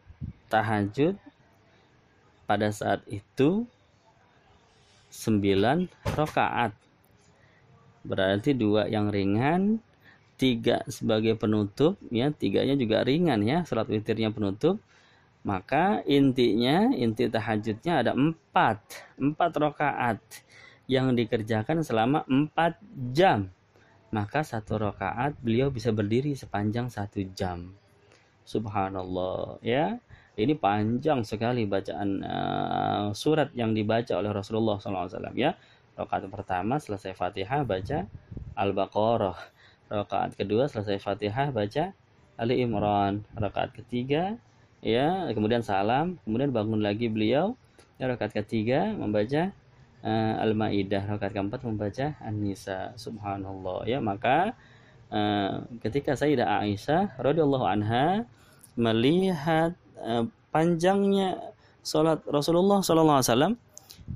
tahajud 0.48 1.20
pada 2.48 2.72
saat 2.72 3.04
itu 3.12 3.68
9 5.12 5.90
rakaat 6.16 6.74
berarti 8.06 8.56
dua 8.56 8.88
yang 8.88 9.12
ringan 9.12 9.84
tiga 10.40 10.82
sebagai 10.88 11.36
penutup 11.36 12.00
ya 12.10 12.32
tiganya 12.32 12.80
juga 12.80 13.04
ringan 13.04 13.44
ya 13.44 13.68
salat 13.68 13.92
witirnya 13.92 14.32
penutup 14.32 14.80
maka 15.44 16.00
intinya 16.08 16.92
inti 16.96 17.28
tahajudnya 17.28 18.06
ada 18.06 18.12
empat 18.16 18.80
empat 19.20 19.52
rakaat 19.60 20.20
yang 20.88 21.12
dikerjakan 21.12 21.84
selama 21.84 22.24
empat 22.28 22.80
jam 23.12 23.52
maka 24.10 24.42
satu 24.42 24.82
rakaat 24.82 25.38
beliau 25.38 25.70
bisa 25.70 25.94
berdiri 25.94 26.34
sepanjang 26.34 26.90
satu 26.90 27.22
jam. 27.38 27.74
Subhanallah 28.42 29.62
ya. 29.62 30.02
Ini 30.40 30.56
panjang 30.56 31.28
sekali 31.28 31.68
bacaan 31.68 32.10
uh, 32.24 33.08
surat 33.12 33.52
yang 33.52 33.76
dibaca 33.76 34.16
oleh 34.16 34.32
Rasulullah 34.32 34.80
SAW 34.80 35.36
ya. 35.36 35.52
Rakaat 36.00 36.32
pertama 36.32 36.80
selesai 36.80 37.12
Fatihah 37.12 37.68
baca 37.68 38.08
Al-Baqarah. 38.56 39.36
Rakaat 39.92 40.40
kedua 40.40 40.72
selesai 40.72 40.96
Fatihah 41.04 41.52
baca 41.52 41.92
Ali 42.40 42.64
Imran. 42.64 43.28
Rakaat 43.36 43.76
ketiga 43.76 44.40
ya 44.80 45.28
kemudian 45.36 45.60
salam 45.60 46.16
kemudian 46.24 46.56
bangun 46.56 46.80
lagi 46.80 47.12
beliau 47.12 47.60
ya, 48.00 48.08
rakaat 48.08 48.32
ketiga 48.32 48.96
membaca 48.96 49.52
uh, 50.04 50.36
Al-Maidah 50.40 51.04
rakaat 51.04 51.36
keempat 51.36 51.68
membaca 51.68 52.16
An-Nisa 52.24 52.96
subhanallah 52.96 53.84
ya 53.84 54.00
maka 54.00 54.56
uh, 55.12 55.68
ketika 55.84 56.16
Sayyidah 56.16 56.64
Aisyah 56.64 57.20
radhiyallahu 57.20 57.66
anha 57.68 58.24
melihat 58.80 59.76
panjangnya 60.50 61.54
salat 61.86 62.22
Rasulullah 62.28 62.82
wasallam 62.82 63.56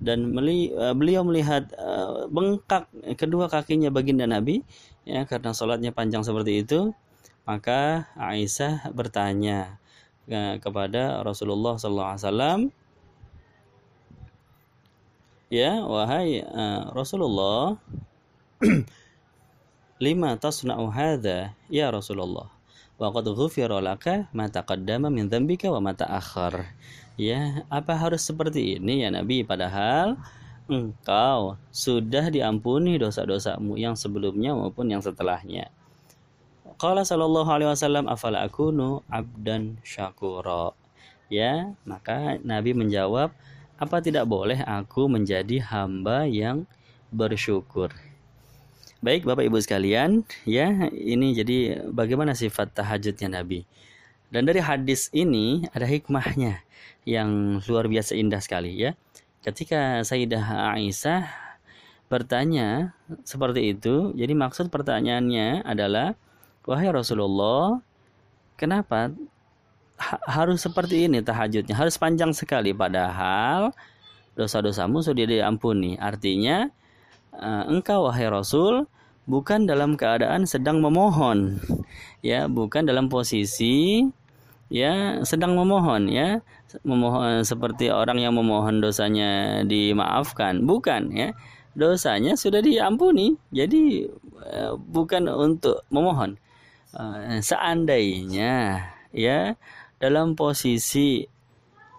dan 0.01 0.33
uh, 0.33 0.93
beliau 0.97 1.21
melihat 1.21 1.69
uh, 1.77 2.25
bengkak 2.29 2.89
kedua 3.15 3.45
kakinya 3.45 3.93
baginda 3.93 4.25
Nabi 4.25 4.65
ya 5.05 5.27
karena 5.29 5.53
salatnya 5.53 5.93
panjang 5.93 6.25
seperti 6.25 6.65
itu 6.65 6.95
maka 7.43 8.07
Aisyah 8.15 8.95
bertanya 8.95 9.77
kepada 10.63 11.19
Rasulullah 11.19 11.75
wasallam 11.75 12.71
ya 15.51 15.83
wahai 15.83 16.39
Rasulullah 16.95 17.75
lima 20.03 20.39
tasna'u 20.39 20.87
hadza 20.87 21.51
ya 21.67 21.91
Rasulullah 21.91 22.47
wa 23.03 23.11
qad 23.11 23.27
ghufira 23.35 23.83
laka 23.83 24.31
ma 24.31 24.47
taqaddama 24.47 25.11
min 25.11 25.27
dzambika 25.27 25.67
wa 25.67 25.83
ma 25.83 25.91
ta'akhkhar. 25.91 26.71
Ya 27.19 27.67
apa 27.67 27.99
harus 27.99 28.23
seperti 28.23 28.79
ini 28.79 29.03
ya 29.03 29.11
Nabi? 29.11 29.43
Padahal 29.43 30.15
engkau 30.71 31.59
sudah 31.67 32.31
diampuni 32.31 32.95
dosa-dosamu 32.95 33.75
yang 33.75 33.99
sebelumnya 33.99 34.55
maupun 34.55 34.87
yang 34.87 35.03
setelahnya. 35.03 35.67
Qala 36.79 37.03
sallallahu 37.03 37.51
alaihi 37.51 37.75
wasallam 37.75 38.07
afala 38.07 38.47
akunu 38.47 39.03
abdan 39.11 39.83
syakura? 39.83 40.71
Ya 41.27 41.75
maka 41.83 42.39
Nabi 42.39 42.71
menjawab 42.71 43.35
apa 43.75 43.97
tidak 43.99 44.31
boleh 44.31 44.63
aku 44.63 45.11
menjadi 45.11 45.59
hamba 45.59 46.23
yang 46.23 46.63
bersyukur? 47.11 47.91
Baik 49.03 49.27
Bapak 49.27 49.43
Ibu 49.43 49.59
sekalian, 49.59 50.23
ya 50.47 50.87
ini 50.95 51.35
jadi 51.35 51.83
bagaimana 51.91 52.31
sifat 52.31 52.71
tahajudnya 52.71 53.35
Nabi. 53.35 53.67
Dan 54.31 54.47
dari 54.47 54.63
hadis 54.63 55.11
ini 55.11 55.67
ada 55.75 55.83
hikmahnya 55.83 56.63
yang 57.03 57.59
luar 57.67 57.91
biasa 57.91 58.15
indah 58.15 58.39
sekali 58.39 58.79
ya. 58.79 58.95
Ketika 59.43 60.07
Sayyidah 60.07 60.79
Aisyah 60.79 61.27
bertanya 62.07 62.95
seperti 63.27 63.75
itu, 63.75 64.15
jadi 64.15 64.31
maksud 64.39 64.71
pertanyaannya 64.71 65.67
adalah, 65.67 66.15
wahai 66.63 66.87
Rasulullah, 66.87 67.83
kenapa 68.55 69.11
harus 70.31 70.63
seperti 70.63 71.11
ini 71.11 71.19
tahajudnya 71.19 71.75
harus 71.75 71.99
panjang 71.99 72.31
sekali 72.31 72.71
padahal 72.71 73.75
dosa-dosamu 74.39 75.03
sudah 75.03 75.27
diampuni 75.27 75.99
artinya 75.99 76.71
uh, 77.35 77.63
engkau 77.69 78.07
wahai 78.09 78.31
Rasul 78.31 78.87
bukan 79.29 79.65
dalam 79.69 79.95
keadaan 79.95 80.47
sedang 80.47 80.79
memohon 80.83 81.59
ya. 82.25 82.45
Bukan 82.51 82.87
dalam 82.87 83.07
posisi 83.07 84.03
ya 84.67 85.21
sedang 85.23 85.55
memohon 85.55 86.09
ya. 86.09 86.41
Memohon 86.81 87.45
seperti 87.45 87.93
orang 87.93 88.19
yang 88.19 88.33
memohon 88.35 88.81
dosanya 88.81 89.61
dimaafkan. 89.67 90.65
Bukan 90.65 91.13
ya. 91.13 91.31
Dosanya 91.73 92.37
sudah 92.37 92.61
diampuni 92.61 93.33
jadi 93.49 94.05
uh, 94.45 94.77
bukan 94.77 95.25
untuk 95.29 95.81
memohon. 95.89 96.37
Uh, 96.93 97.41
seandainya 97.41 98.85
ya 99.09 99.57
dalam 99.97 100.37
posisi 100.37 101.25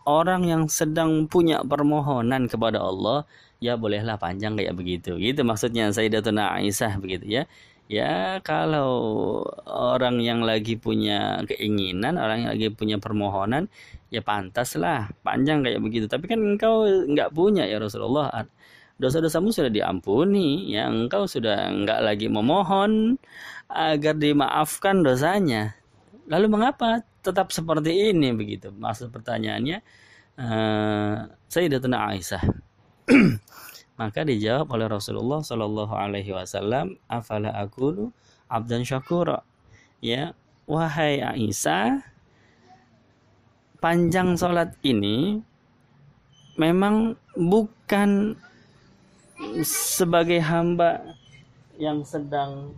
orang 0.04 0.44
yang 0.44 0.62
sedang 0.68 1.26
punya 1.26 1.64
permohonan 1.64 2.46
kepada 2.46 2.78
Allah 2.78 3.24
ya 3.62 3.78
bolehlah 3.78 4.16
panjang 4.18 4.58
kayak 4.58 4.74
begitu. 4.76 5.16
Gitu 5.18 5.40
maksudnya 5.46 5.90
Sayyidatuna 5.90 6.54
Aisyah 6.58 6.98
begitu 7.02 7.26
ya. 7.28 7.42
Ya 7.84 8.40
kalau 8.40 9.44
orang 9.68 10.16
yang 10.24 10.40
lagi 10.40 10.80
punya 10.80 11.44
keinginan 11.44 12.16
orang 12.16 12.48
yang 12.48 12.50
lagi 12.56 12.72
punya 12.72 12.96
permohonan 12.96 13.68
ya 14.08 14.24
pantaslah 14.24 15.12
panjang 15.20 15.60
kayak 15.60 15.80
begitu. 15.84 16.06
Tapi 16.08 16.24
kan 16.24 16.40
engkau 16.40 16.88
nggak 16.88 17.30
punya 17.36 17.68
ya 17.68 17.76
Rasulullah. 17.76 18.32
Dosa-dosamu 18.96 19.52
sudah 19.52 19.68
diampuni 19.68 20.72
ya. 20.72 20.88
Engkau 20.88 21.28
sudah 21.28 21.68
nggak 21.68 22.00
lagi 22.00 22.26
memohon 22.32 23.20
agar 23.68 24.16
dimaafkan 24.16 25.04
dosanya. 25.04 25.76
Lalu 26.24 26.46
mengapa 26.48 27.04
tetap 27.20 27.52
seperti 27.52 28.12
ini 28.12 28.32
begitu? 28.32 28.72
Maksud 28.72 29.12
pertanyaannya 29.12 29.84
uh, 30.40 31.16
Sayyidatuna 31.48 32.12
Aisyah 32.12 32.42
maka 33.94 34.26
dijawab 34.26 34.70
oleh 34.74 34.86
Rasulullah 34.90 35.40
Shallallahu 35.42 35.94
Alaihi 35.94 36.34
Wasallam 36.34 36.98
afala 37.06 37.54
aku 37.54 38.10
abdan 38.50 38.82
syakura? 38.82 39.46
Ya 40.02 40.34
wahai 40.66 41.22
Aisyah 41.22 42.02
panjang 43.78 44.34
sholat 44.34 44.74
ini 44.80 45.44
memang 46.56 47.20
bukan 47.36 48.32
sebagai 49.66 50.40
hamba 50.40 51.04
yang 51.76 52.00
sedang 52.06 52.72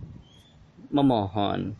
memohon 0.90 1.76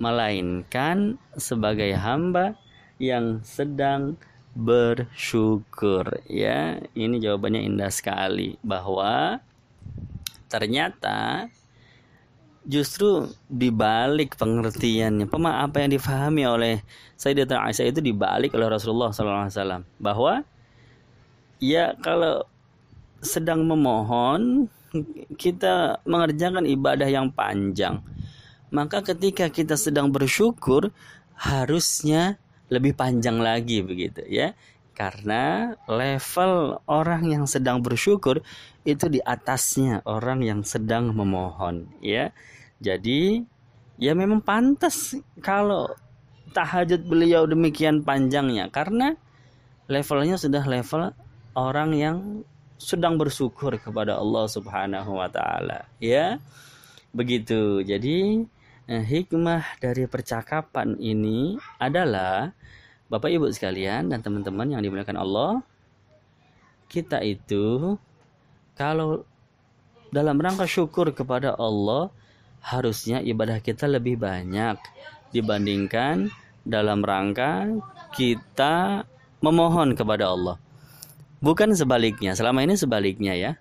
melainkan 0.00 1.20
sebagai 1.36 1.92
hamba 1.96 2.56
yang 3.00 3.40
sedang 3.44 4.16
bersyukur. 4.54 6.22
Ya 6.26 6.82
ini 6.98 7.22
jawabannya 7.22 7.62
indah 7.66 7.90
sekali 7.90 8.58
bahwa 8.62 9.38
ternyata 10.50 11.46
justru 12.66 13.30
dibalik 13.48 14.36
pengertiannya 14.36 15.30
apa 15.30 15.76
yang 15.80 15.90
difahami 15.96 16.44
oleh 16.44 16.74
Sayyidatuna 17.16 17.70
Aisyah 17.70 17.88
itu 17.88 18.00
dibalik 18.04 18.52
oleh 18.52 18.68
Rasulullah 18.68 19.14
SAW 19.14 19.82
bahwa 19.96 20.44
ya 21.56 21.96
kalau 22.04 22.44
sedang 23.24 23.64
memohon 23.64 24.68
kita 25.40 26.02
mengerjakan 26.04 26.68
ibadah 26.68 27.08
yang 27.08 27.32
panjang 27.32 28.02
maka 28.68 29.00
ketika 29.02 29.48
kita 29.48 29.78
sedang 29.78 30.12
bersyukur 30.12 30.92
harusnya 31.38 32.36
lebih 32.70 32.94
panjang 32.94 33.42
lagi 33.42 33.82
begitu 33.82 34.22
ya. 34.30 34.54
Karena 34.94 35.74
level 35.88 36.80
orang 36.84 37.24
yang 37.26 37.44
sedang 37.48 37.80
bersyukur 37.80 38.44
itu 38.84 39.06
di 39.08 39.20
atasnya 39.20 40.04
orang 40.06 40.44
yang 40.44 40.60
sedang 40.62 41.12
memohon 41.12 41.90
ya. 42.00 42.30
Jadi 42.80 43.44
ya 44.00 44.16
memang 44.16 44.40
pantas 44.40 45.18
kalau 45.40 45.90
tahajud 46.54 47.04
beliau 47.04 47.44
demikian 47.44 48.06
panjangnya. 48.06 48.70
Karena 48.70 49.16
levelnya 49.90 50.38
sudah 50.38 50.62
level 50.64 51.10
orang 51.58 51.90
yang 51.96 52.16
sedang 52.80 53.20
bersyukur 53.20 53.76
kepada 53.76 54.16
Allah 54.16 54.48
Subhanahu 54.48 55.16
wa 55.16 55.28
taala 55.28 55.88
ya. 56.00 56.40
Begitu. 57.10 57.82
Jadi 57.82 58.46
Nah, 58.90 59.06
hikmah 59.06 59.78
dari 59.78 60.10
percakapan 60.10 60.98
ini 60.98 61.54
adalah 61.78 62.50
Bapak 63.06 63.30
Ibu 63.30 63.46
sekalian 63.54 64.10
dan 64.10 64.18
teman-teman 64.18 64.66
yang 64.66 64.82
dimuliakan 64.82 65.14
Allah, 65.14 65.62
kita 66.90 67.22
itu 67.22 67.94
kalau 68.74 69.22
dalam 70.10 70.42
rangka 70.42 70.66
syukur 70.66 71.14
kepada 71.14 71.54
Allah 71.54 72.10
harusnya 72.66 73.22
ibadah 73.22 73.62
kita 73.62 73.86
lebih 73.86 74.18
banyak 74.18 74.74
dibandingkan 75.30 76.26
dalam 76.66 77.06
rangka 77.06 77.70
kita 78.10 79.06
memohon 79.38 79.94
kepada 79.94 80.34
Allah. 80.34 80.58
Bukan 81.38 81.78
sebaliknya, 81.78 82.34
selama 82.34 82.66
ini 82.66 82.74
sebaliknya 82.74 83.38
ya 83.38 83.54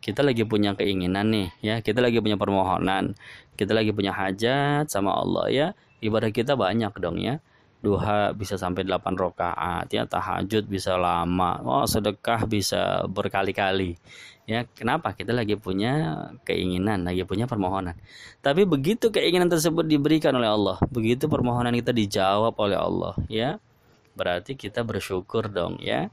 kita 0.00 0.22
lagi 0.22 0.46
punya 0.46 0.76
keinginan 0.76 1.32
nih 1.32 1.48
ya. 1.64 1.74
Kita 1.82 1.98
lagi 1.98 2.22
punya 2.22 2.38
permohonan. 2.38 3.16
Kita 3.58 3.72
lagi 3.72 3.90
punya 3.90 4.12
hajat 4.14 4.86
sama 4.92 5.16
Allah 5.16 5.46
ya. 5.50 5.66
Ibadah 6.04 6.30
kita 6.30 6.54
banyak 6.54 6.92
dong 7.00 7.18
ya. 7.18 7.40
Duha 7.82 8.32
bisa 8.32 8.56
sampai 8.56 8.86
8 8.86 9.02
rakaat 9.16 9.90
ya. 9.90 10.06
Tahajud 10.06 10.68
bisa 10.68 10.94
lama. 10.94 11.58
Oh 11.64 11.86
sedekah 11.88 12.46
bisa 12.46 13.02
berkali-kali 13.10 13.98
ya. 14.46 14.64
Kenapa? 14.78 15.12
Kita 15.12 15.34
lagi 15.34 15.58
punya 15.58 16.24
keinginan 16.46 17.02
lagi 17.02 17.26
punya 17.26 17.50
permohonan. 17.50 17.98
Tapi 18.40 18.62
begitu 18.62 19.10
keinginan 19.10 19.50
tersebut 19.50 19.84
diberikan 19.84 20.32
oleh 20.38 20.48
Allah 20.48 20.78
begitu 20.88 21.26
permohonan 21.26 21.74
kita 21.74 21.90
dijawab 21.90 22.54
oleh 22.62 22.78
Allah 22.78 23.14
ya 23.26 23.58
berarti 24.16 24.54
kita 24.54 24.86
bersyukur 24.86 25.50
dong 25.50 25.82
ya. 25.82 26.08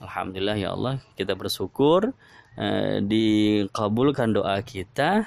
Alhamdulillah 0.00 0.56
ya 0.56 0.72
Allah 0.72 1.00
kita 1.16 1.36
bersyukur 1.36 2.12
eh, 2.60 3.00
dikabulkan 3.00 4.36
doa 4.36 4.60
kita. 4.60 5.24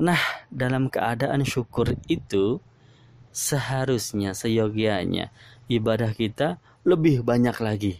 Nah 0.00 0.22
dalam 0.48 0.86
keadaan 0.88 1.42
syukur 1.42 1.98
itu 2.06 2.62
seharusnya 3.34 4.32
seyogianya 4.34 5.30
ibadah 5.70 6.14
kita 6.14 6.62
lebih 6.86 7.26
banyak 7.26 7.56
lagi 7.60 7.94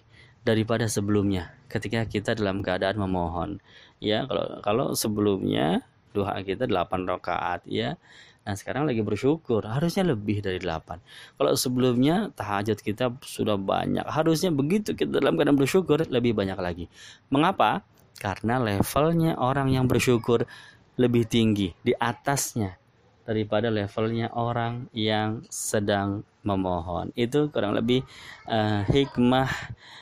daripada 0.46 0.86
sebelumnya. 0.86 1.52
Ketika 1.70 2.02
kita 2.06 2.34
dalam 2.34 2.64
keadaan 2.64 2.98
memohon 2.98 3.62
ya. 4.02 4.24
Kalau 4.26 4.46
kalau 4.64 4.86
sebelumnya 4.96 5.84
doa 6.10 6.42
kita 6.42 6.66
8 6.66 7.06
rakaat 7.06 7.62
ya. 7.70 7.94
Nah 8.40 8.56
sekarang 8.56 8.88
lagi 8.88 9.04
bersyukur 9.04 9.62
harusnya 9.68 10.02
lebih 10.02 10.40
dari 10.40 10.58
8 10.58 10.98
Kalau 11.36 11.52
sebelumnya 11.54 12.32
tahajud 12.34 12.80
kita 12.80 13.14
sudah 13.22 13.60
banyak. 13.60 14.02
Harusnya 14.08 14.50
begitu 14.50 14.96
kita 14.96 15.20
dalam 15.20 15.36
keadaan 15.36 15.60
bersyukur 15.60 16.02
lebih 16.08 16.34
banyak 16.34 16.58
lagi. 16.58 16.84
Mengapa? 17.30 17.84
Karena 18.20 18.60
levelnya 18.60 19.40
orang 19.40 19.72
yang 19.72 19.88
bersyukur 19.88 20.44
lebih 21.00 21.24
tinggi 21.24 21.72
Di 21.80 21.96
atasnya 21.96 22.76
daripada 23.30 23.70
levelnya 23.70 24.26
orang 24.34 24.90
yang 24.90 25.46
sedang 25.46 26.26
memohon. 26.42 27.14
Itu 27.14 27.46
kurang 27.54 27.78
lebih 27.78 28.02
uh, 28.50 28.82
hikmah 28.90 29.46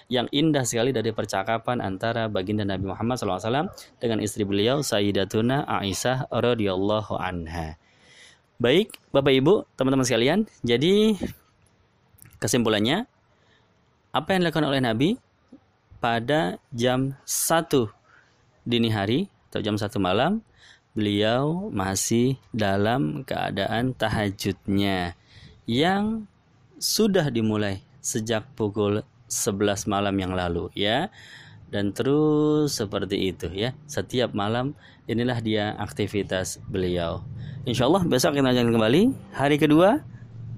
yang 0.09 0.33
indah 0.33 0.65
sekali 0.65 0.97
dari 0.97 1.13
percakapan 1.13 1.85
antara 1.85 2.33
baginda 2.33 2.65
Nabi 2.65 2.89
Muhammad 2.89 3.21
SAW 3.21 3.69
dengan 4.01 4.25
istri 4.25 4.49
beliau 4.49 4.81
Sayyidatuna 4.81 5.69
Aisyah 5.69 6.33
radhiyallahu 6.33 7.21
anha. 7.21 7.77
Baik, 8.57 8.97
Bapak 9.13 9.37
Ibu, 9.37 9.69
teman-teman 9.77 10.09
sekalian, 10.09 10.49
jadi 10.65 11.15
kesimpulannya 12.41 13.07
apa 14.11 14.29
yang 14.33 14.41
dilakukan 14.41 14.67
oleh 14.67 14.81
Nabi 14.81 15.09
pada 16.01 16.57
jam 16.73 17.13
1 17.29 17.98
dini 18.69 18.93
hari 18.93 19.33
atau 19.49 19.65
jam 19.65 19.81
1 19.81 19.89
malam 19.97 20.45
beliau 20.93 21.73
masih 21.73 22.37
dalam 22.53 23.25
keadaan 23.25 23.97
tahajudnya 23.97 25.17
yang 25.65 26.29
sudah 26.77 27.33
dimulai 27.33 27.81
sejak 28.05 28.45
pukul 28.53 29.01
11 29.29 29.89
malam 29.89 30.13
yang 30.21 30.37
lalu 30.37 30.69
ya. 30.77 31.09
Dan 31.69 31.93
terus 31.93 32.81
seperti 32.81 33.29
itu 33.29 33.53
ya. 33.53 33.77
Setiap 33.85 34.33
malam 34.33 34.73
inilah 35.05 35.45
dia 35.45 35.77
aktivitas 35.77 36.65
beliau. 36.65 37.21
Insya 37.69 37.85
Allah 37.85 38.09
besok 38.09 38.41
kita 38.41 38.49
akan 38.49 38.73
kembali. 38.73 39.03
Hari 39.37 39.57
kedua 39.61 40.01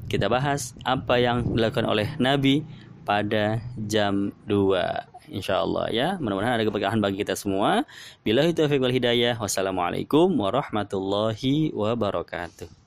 kita 0.06 0.30
bahas 0.30 0.78
apa 0.86 1.18
yang 1.18 1.42
dilakukan 1.50 1.86
oleh 1.86 2.14
Nabi 2.22 2.62
pada 3.02 3.58
jam 3.74 4.30
2 4.46 5.19
insya 5.30 5.62
Allah 5.62 5.86
ya. 5.94 6.08
Mudah-mudahan 6.18 6.58
ada 6.58 6.66
keberkahan 6.66 6.98
bagi 6.98 7.22
kita 7.22 7.38
semua. 7.38 7.86
Bila 8.26 8.44
itu 8.44 8.66
wal 8.66 8.94
hidayah. 8.94 9.38
Wassalamualaikum 9.38 10.28
warahmatullahi 10.34 11.70
wabarakatuh. 11.70 12.79